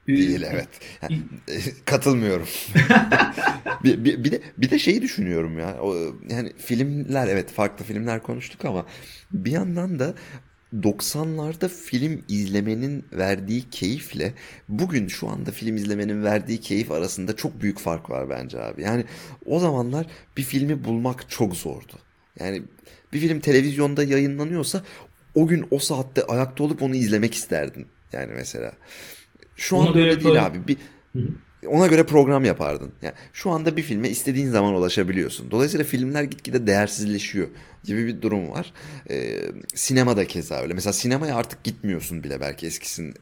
Değil 0.07 0.41
evet. 0.51 0.67
Yani, 1.01 1.21
e, 1.47 1.59
katılmıyorum. 1.85 2.47
bir, 3.83 4.05
bir, 4.05 4.23
bir 4.23 4.31
de 4.31 4.41
bir 4.57 4.69
de 4.69 4.79
şeyi 4.79 5.01
düşünüyorum 5.01 5.59
ya. 5.59 5.77
O, 5.81 5.95
yani 6.29 6.51
filmler 6.57 7.27
evet 7.27 7.51
farklı 7.51 7.85
filmler 7.85 8.23
konuştuk 8.23 8.65
ama 8.65 8.85
bir 9.31 9.51
yandan 9.51 9.99
da 9.99 10.13
90'larda 10.73 11.69
film 11.69 12.23
izlemenin 12.29 13.05
verdiği 13.13 13.69
keyifle 13.69 14.33
bugün 14.69 15.07
şu 15.07 15.27
anda 15.27 15.51
film 15.51 15.75
izlemenin 15.75 16.23
verdiği 16.23 16.61
keyif 16.61 16.91
arasında 16.91 17.35
çok 17.35 17.61
büyük 17.61 17.79
fark 17.79 18.09
var 18.09 18.29
bence 18.29 18.61
abi. 18.61 18.81
Yani 18.81 19.05
o 19.45 19.59
zamanlar 19.59 20.05
bir 20.37 20.43
filmi 20.43 20.83
bulmak 20.83 21.29
çok 21.29 21.55
zordu. 21.55 21.93
Yani 22.39 22.63
bir 23.13 23.19
film 23.19 23.39
televizyonda 23.39 24.03
yayınlanıyorsa 24.03 24.83
o 25.35 25.47
gün 25.47 25.65
o 25.71 25.79
saatte 25.79 26.23
ayakta 26.23 26.63
olup 26.63 26.81
onu 26.81 26.95
izlemek 26.95 27.33
isterdin. 27.33 27.87
Yani 28.13 28.31
mesela. 28.35 28.73
Şu 29.55 29.77
an 29.77 29.97
öyle 29.97 30.23
değil 30.23 30.45
abi. 30.45 30.67
Bir, 30.67 30.77
ona 31.67 31.87
göre 31.87 32.03
program 32.03 32.45
yapardın. 32.45 32.91
Yani 33.01 33.13
şu 33.33 33.51
anda 33.51 33.77
bir 33.77 33.81
filme 33.81 34.09
istediğin 34.09 34.49
zaman 34.49 34.73
ulaşabiliyorsun. 34.73 35.51
Dolayısıyla 35.51 35.85
filmler 35.85 36.23
gitgide 36.23 36.67
değersizleşiyor. 36.67 37.47
Gibi 37.87 38.07
bir 38.07 38.21
durum 38.21 38.49
var. 38.49 38.73
Ee, 39.09 39.39
sinema 39.75 40.25
keza 40.25 40.61
öyle. 40.61 40.73
Mesela 40.73 40.93
sinemaya 40.93 41.35
artık 41.35 41.63
gitmiyorsun 41.63 42.23
bile 42.23 42.41
belki 42.41 42.67
eskisine 42.67 43.13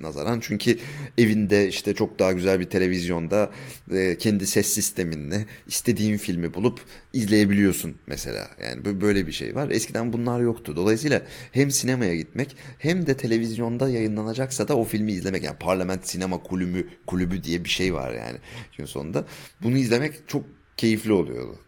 nazaran. 0.00 0.40
Çünkü 0.40 0.78
evinde 1.18 1.68
işte 1.68 1.94
çok 1.94 2.18
daha 2.18 2.32
güzel 2.32 2.60
bir 2.60 2.64
televizyonda 2.64 3.50
e, 3.92 4.18
kendi 4.18 4.46
ses 4.46 4.66
sisteminle 4.66 5.46
istediğin 5.66 6.16
filmi 6.16 6.54
bulup 6.54 6.80
izleyebiliyorsun 7.12 7.94
mesela. 8.06 8.48
Yani 8.62 9.00
böyle 9.00 9.26
bir 9.26 9.32
şey 9.32 9.54
var. 9.54 9.70
Eskiden 9.70 10.12
bunlar 10.12 10.40
yoktu. 10.40 10.76
Dolayısıyla 10.76 11.22
hem 11.52 11.70
sinemaya 11.70 12.16
gitmek 12.16 12.56
hem 12.78 13.06
de 13.06 13.16
televizyonda 13.16 13.88
yayınlanacaksa 13.88 14.68
da 14.68 14.76
o 14.76 14.84
filmi 14.84 15.12
izlemek. 15.12 15.44
Yani 15.44 15.58
Parlament 15.58 16.08
Sinema 16.08 16.42
Kulübü, 16.42 16.88
kulübü 17.06 17.44
diye 17.44 17.64
bir 17.64 17.70
şey 17.70 17.94
var 17.94 18.14
yani 18.14 18.38
gün 18.78 18.84
sonunda. 18.84 19.24
Bunu 19.62 19.76
izlemek 19.76 20.14
çok 20.28 20.44
keyifli 20.76 21.12
oluyordu. 21.12 21.58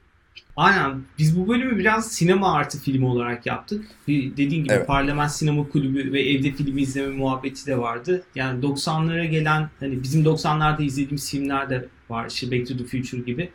Aynen. 0.57 1.03
Biz 1.19 1.39
bu 1.39 1.49
bölümü 1.49 1.79
biraz 1.79 2.13
sinema 2.13 2.53
artı 2.53 2.79
filmi 2.81 3.07
olarak 3.07 3.47
yaptık. 3.47 3.87
Bir 4.09 4.37
dediğin 4.37 4.65
gibi 4.65 4.73
Evet. 4.73 4.87
Parlament 4.87 5.31
Sinema 5.31 5.69
Kulübü 5.69 6.13
ve 6.13 6.23
evde 6.23 6.53
filmi 6.53 6.83
izleme 6.83 7.17
muhabbeti 7.17 7.67
de 7.67 7.79
vardı. 7.79 8.25
Yani 8.35 8.65
90'lara 8.65 9.25
gelen 9.25 9.71
hani 9.81 10.03
bizim 10.03 10.25
90'larda 10.25 10.85
izlediğimiz 10.85 11.31
filmler 11.31 11.71
de 11.71 11.89
var. 12.11 12.27
İşte 12.31 12.51
Back 12.51 12.69
to 12.69 12.77
the 12.77 12.85
Future 12.85 13.21
gibi. 13.21 13.51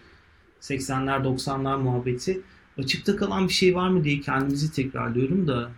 80'ler 0.61 1.23
90'lar 1.23 1.81
muhabbeti. 1.81 2.41
Açıkta 2.77 3.15
kalan 3.15 3.47
bir 3.47 3.53
şey 3.53 3.75
var 3.75 3.89
mı 3.89 4.03
diye 4.03 4.21
kendimizi 4.21 4.71
tekrarlıyorum 4.71 5.47
da. 5.47 5.69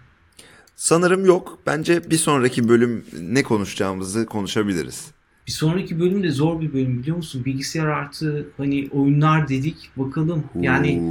Sanırım 0.75 1.25
yok. 1.25 1.59
Bence 1.65 2.11
bir 2.11 2.17
sonraki 2.17 2.69
bölüm 2.69 3.05
ne 3.21 3.43
konuşacağımızı 3.43 4.25
konuşabiliriz. 4.25 5.11
Bir 5.47 5.51
sonraki 5.51 5.99
bölüm 5.99 6.23
de 6.23 6.31
zor 6.31 6.61
bir 6.61 6.73
bölüm 6.73 6.99
biliyor 6.99 7.17
musun? 7.17 7.45
Bilgisayar 7.45 7.85
artı 7.85 8.47
hani 8.57 8.89
oyunlar 8.91 9.47
dedik. 9.49 9.89
Bakalım 9.97 10.43
yani 10.61 11.01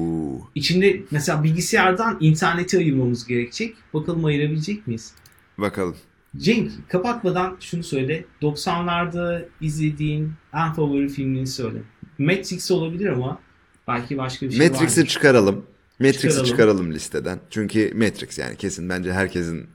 içinde 0.54 1.00
mesela 1.10 1.44
bilgisayardan 1.44 2.16
interneti 2.20 2.78
ayırmamız 2.78 3.26
gerekecek. 3.26 3.74
Bakalım 3.94 4.24
ayırabilecek 4.24 4.86
miyiz? 4.86 5.12
Bakalım. 5.58 5.96
Cenk 6.36 6.70
kapatmadan 6.88 7.56
şunu 7.60 7.82
söyle. 7.82 8.24
90'larda 8.42 9.44
izlediğin 9.60 10.32
en 10.54 10.72
favori 10.72 11.08
filmini 11.08 11.46
söyle. 11.46 11.78
Matrix 12.18 12.70
olabilir 12.70 13.06
ama 13.06 13.38
belki 13.88 14.18
başka 14.18 14.46
bir 14.46 14.52
şey 14.52 14.68
Matrix'i 14.68 15.06
çıkaralım. 15.06 15.62
Matrix'i 16.00 16.20
Çıkaralım. 16.28 16.44
çıkaralım. 16.44 16.92
listeden. 16.92 17.38
Çünkü 17.50 17.92
Matrix 17.94 18.38
yani 18.38 18.56
kesin 18.56 18.88
bence 18.88 19.12
herkesin 19.12 19.66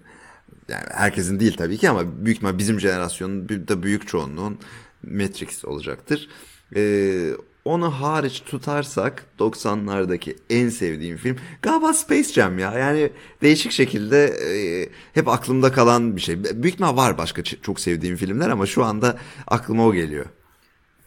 yani 0.70 0.86
herkesin 0.92 1.40
değil 1.40 1.58
tabii 1.58 1.78
ki 1.78 1.90
ama 1.90 2.26
büyük 2.26 2.38
ihtimal 2.38 2.58
bizim 2.58 2.80
jenerasyonun 2.80 3.50
bir 3.50 3.68
de 3.68 3.84
büyük 3.84 4.08
çoğunluğun 4.08 4.60
Matrix 5.04 5.66
olacaktır. 5.66 6.30
Ee, 6.76 7.32
onu 7.66 7.92
hariç 7.92 8.44
tutarsak 8.46 9.26
90'lardaki 9.40 10.38
en 10.50 10.70
sevdiğim 10.70 11.18
film 11.18 11.38
galiba 11.62 11.94
Space 11.94 12.34
Jam 12.34 12.60
ya. 12.60 12.74
Yani 12.74 13.12
değişik 13.42 13.72
şekilde 13.72 14.26
e, 14.26 14.90
hep 15.14 15.28
aklımda 15.28 15.72
kalan 15.72 16.16
bir 16.16 16.22
şey. 16.22 16.44
Büyük 16.44 16.66
ihtimal 16.66 16.98
var 16.98 17.18
başka 17.18 17.44
çok 17.44 17.80
sevdiğim 17.80 18.16
filmler 18.16 18.50
ama 18.50 18.66
şu 18.66 18.84
anda 18.84 19.18
aklıma 19.48 19.86
o 19.86 19.94
geliyor. 19.94 20.26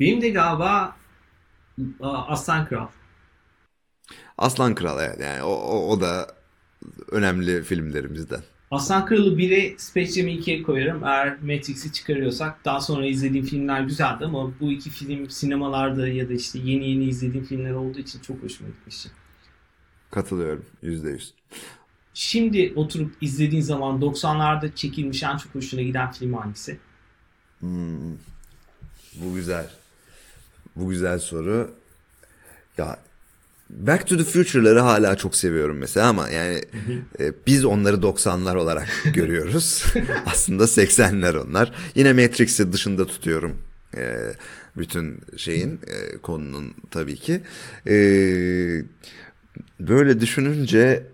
Benim 0.01 0.23
de 0.23 0.31
galiba 0.31 0.97
Aslan 2.01 2.67
Kral. 2.67 2.89
Aslan 4.39 4.75
Kral 4.75 5.01
evet 5.01 5.21
yani 5.21 5.43
o, 5.43 5.51
o, 5.51 5.89
o 5.89 6.01
da 6.01 6.27
önemli 7.11 7.63
filmlerimizden. 7.63 8.43
Aslan 8.71 9.07
Kral'ı 9.07 9.37
1'e 9.37 9.79
Space 9.79 10.13
Jam'i 10.13 10.33
2'ye 10.33 10.63
koyarım. 10.63 11.05
Eğer 11.05 11.37
Matrix'i 11.43 11.93
çıkarıyorsak 11.93 12.65
daha 12.65 12.81
sonra 12.81 13.07
izlediğim 13.07 13.47
filmler 13.47 13.81
güzeldi 13.81 14.25
ama 14.25 14.61
bu 14.61 14.73
iki 14.73 14.91
film 14.91 15.31
sinemalarda 15.31 16.09
ya 16.09 16.29
da 16.29 16.33
işte 16.33 16.59
yeni 16.59 16.91
yeni 16.91 17.05
izlediğim 17.05 17.47
filmler 17.47 17.73
olduğu 17.73 17.99
için 17.99 18.21
çok 18.21 18.43
hoşuma 18.43 18.71
gitmişti. 18.71 19.11
Katılıyorum 20.11 20.65
yüzde 20.83 21.11
yüz. 21.11 21.35
Şimdi 22.15 22.73
oturup 22.77 23.15
izlediğin 23.21 23.63
zaman 23.63 24.01
90'larda 24.01 24.75
çekilmiş 24.75 25.23
en 25.23 25.37
çok 25.37 25.55
hoşuna 25.55 25.83
giden 25.83 26.13
film 26.13 26.35
hangisi? 26.35 26.79
Bu 29.15 29.35
güzel. 29.35 29.71
Bu 30.77 30.89
güzel 30.89 31.19
soru. 31.19 31.75
Ya 32.79 32.99
Back 33.71 34.07
to 34.07 34.17
the 34.17 34.25
Future'ları 34.25 34.81
hala 34.81 35.17
çok 35.17 35.37
seviyorum 35.37 35.79
mesela 35.79 36.09
ama 36.09 36.31
yani 36.31 36.63
e, 37.21 37.33
biz 37.47 37.65
onları 37.65 37.97
90'lar 37.97 38.57
olarak 38.57 38.89
görüyoruz. 39.15 39.85
Aslında 40.27 40.65
80'ler 40.65 41.39
onlar. 41.39 41.73
Yine 41.95 42.13
Matrix'i 42.13 42.73
dışında 42.73 43.07
tutuyorum. 43.07 43.57
E, 43.97 44.17
bütün 44.77 45.21
şeyin 45.37 45.81
e, 45.87 46.19
konunun 46.19 46.75
tabii 46.91 47.17
ki. 47.17 47.41
E, 47.87 47.95
böyle 49.81 50.21
düşününce 50.21 51.07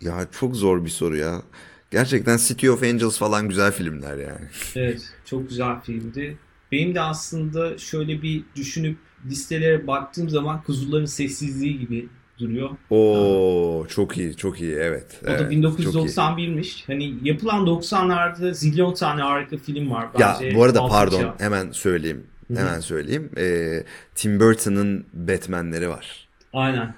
ya 0.00 0.26
çok 0.40 0.56
zor 0.56 0.84
bir 0.84 0.90
soru 0.90 1.16
ya. 1.16 1.42
Gerçekten 1.90 2.36
City 2.36 2.70
of 2.70 2.82
Angels 2.82 3.18
falan 3.18 3.48
güzel 3.48 3.72
filmler 3.72 4.16
yani. 4.16 4.46
Evet, 4.76 5.02
çok 5.24 5.48
güzel 5.48 5.80
filmdi. 5.80 6.36
Benim 6.72 6.94
de 6.94 7.00
aslında 7.00 7.78
şöyle 7.78 8.22
bir 8.22 8.44
düşünüp 8.56 8.96
listelere 9.26 9.86
baktığım 9.86 10.30
zaman 10.30 10.62
Kuzuların 10.62 11.04
Sessizliği 11.04 11.78
gibi 11.78 12.08
duruyor. 12.38 12.70
Oo 12.90 13.86
çok 13.88 14.18
iyi, 14.18 14.36
çok 14.36 14.60
iyi. 14.60 14.74
Evet. 14.74 15.20
O 15.22 15.26
da 15.26 15.30
evet, 15.30 15.52
iyi. 15.52 15.62
1991'miş. 15.62 16.86
Hani 16.86 17.14
yapılan 17.22 17.66
90'larda 17.66 18.54
zilyon 18.54 18.94
tane 18.94 19.22
harika 19.22 19.56
film 19.56 19.90
var 19.90 20.08
Ya 20.18 20.36
bence. 20.40 20.54
bu 20.54 20.64
arada 20.64 20.80
Altı 20.80 20.92
pardon, 20.92 21.34
hemen 21.38 21.70
söyleyeyim. 21.70 22.26
Hemen 22.56 22.80
söyleyeyim. 22.80 23.30
Ee, 23.36 23.84
Tim 24.14 24.40
Burton'ın 24.40 25.06
Batman'leri 25.12 25.88
var. 25.88 26.28
Aynen. 26.52 26.94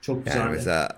Çok 0.00 0.26
Yani 0.26 0.34
güzel. 0.34 0.50
mesela 0.50 0.88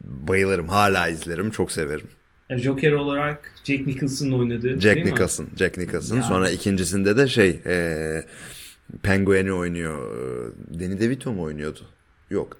bayılırım, 0.00 0.68
hala 0.68 1.08
izlerim, 1.08 1.50
çok 1.50 1.72
severim. 1.72 2.06
Joker 2.50 2.92
olarak 2.92 3.52
Jack 3.64 3.86
Nicholson'ın 3.86 4.32
oynadığı 4.32 4.80
Jack 4.80 4.96
değil 4.96 5.06
mi? 5.06 5.12
Nicholson, 5.12 5.46
Jack 5.56 5.78
Nicholson. 5.78 6.16
Yani. 6.16 6.24
Sonra 6.24 6.50
ikincisinde 6.50 7.16
de 7.16 7.28
şey, 7.28 7.60
ee, 7.66 8.24
Penguin'i 9.02 9.52
oynuyor. 9.52 10.16
Ee, 10.16 10.80
Danny 10.80 11.00
DeVito 11.00 11.32
mu 11.32 11.42
oynuyordu? 11.42 11.80
Yok. 12.30 12.56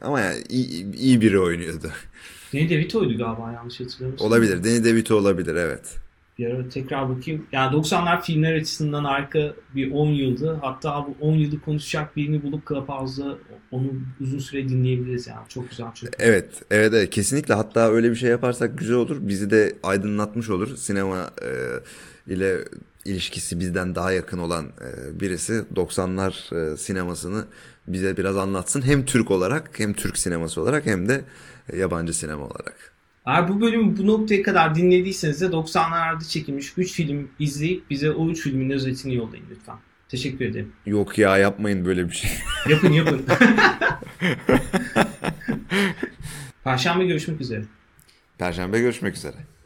Ama 0.00 0.20
yani 0.20 0.42
iyi, 0.48 0.94
iyi 0.94 1.20
biri 1.20 1.38
oynuyordu. 1.38 1.90
Danny 2.54 2.70
DeVito'ydu 2.70 3.18
galiba 3.18 3.52
yanlış 3.52 3.80
hatırlamıyorsam. 3.80 4.28
olabilir. 4.28 4.64
Danny 4.64 4.84
DeVito 4.84 5.16
olabilir, 5.16 5.54
evet. 5.54 5.96
Bir 6.38 6.46
ara 6.46 6.68
tekrar 6.68 7.08
bakayım. 7.16 7.46
Yani 7.52 7.76
90'lar 7.76 8.22
filmler 8.22 8.54
açısından 8.54 9.04
harika 9.04 9.54
bir 9.74 9.92
10 9.92 10.06
yıldı. 10.06 10.58
Hatta 10.62 11.06
bu 11.06 11.26
10 11.26 11.34
yılı 11.34 11.60
konuşacak 11.60 12.16
birini 12.16 12.42
bulup 12.42 12.68
Clubhouse'da 12.68 13.38
onu 13.70 13.86
uzun 14.20 14.38
süre 14.38 14.68
dinleyebiliriz 14.68 15.26
yani. 15.26 15.48
Çok 15.48 15.70
güzel 15.70 15.86
çok. 15.94 16.10
Evet, 16.18 16.62
evet, 16.70 16.92
evet. 16.94 17.10
Kesinlikle. 17.10 17.54
Hatta 17.54 17.90
öyle 17.90 18.10
bir 18.10 18.16
şey 18.16 18.30
yaparsak 18.30 18.78
güzel 18.78 18.96
olur. 18.96 19.16
Bizi 19.20 19.50
de 19.50 19.76
aydınlatmış 19.82 20.50
olur. 20.50 20.76
Sinema 20.76 21.30
e, 21.42 21.50
ile 22.34 22.58
ilişkisi 23.04 23.60
bizden 23.60 23.94
daha 23.94 24.12
yakın 24.12 24.38
olan 24.38 24.66
e, 24.66 25.20
birisi 25.20 25.64
90'lar 25.74 26.72
e, 26.72 26.76
sinemasını 26.76 27.44
bize 27.86 28.16
biraz 28.16 28.36
anlatsın. 28.36 28.82
Hem 28.82 29.04
Türk 29.04 29.30
olarak, 29.30 29.70
hem 29.78 29.92
Türk 29.92 30.18
sineması 30.18 30.60
olarak, 30.60 30.86
hem 30.86 31.08
de 31.08 31.24
e, 31.68 31.76
yabancı 31.76 32.14
sinema 32.14 32.44
olarak. 32.44 32.92
Eğer 33.26 33.48
bu 33.48 33.60
bölümü 33.60 33.96
bu 33.96 34.06
noktaya 34.06 34.42
kadar 34.42 34.74
dinlediyseniz 34.74 35.40
de 35.40 35.46
90'larda 35.46 36.28
çekilmiş 36.28 36.72
3 36.76 36.92
film 36.92 37.28
izleyip 37.38 37.90
bize 37.90 38.10
o 38.10 38.30
3 38.30 38.40
filmin 38.40 38.70
özetini 38.70 39.14
yollayın 39.14 39.44
lütfen. 39.50 39.76
Teşekkür 40.08 40.44
ederim. 40.44 40.72
Yok 40.86 41.18
ya 41.18 41.38
yapmayın 41.38 41.84
böyle 41.84 42.08
bir 42.08 42.14
şey. 42.14 42.30
Yapın 42.68 42.92
yapın. 42.92 43.26
Perşembe 46.64 47.06
görüşmek 47.06 47.40
üzere. 47.40 47.64
Perşembe 48.38 48.80
görüşmek 48.80 49.16
üzere. 49.16 49.36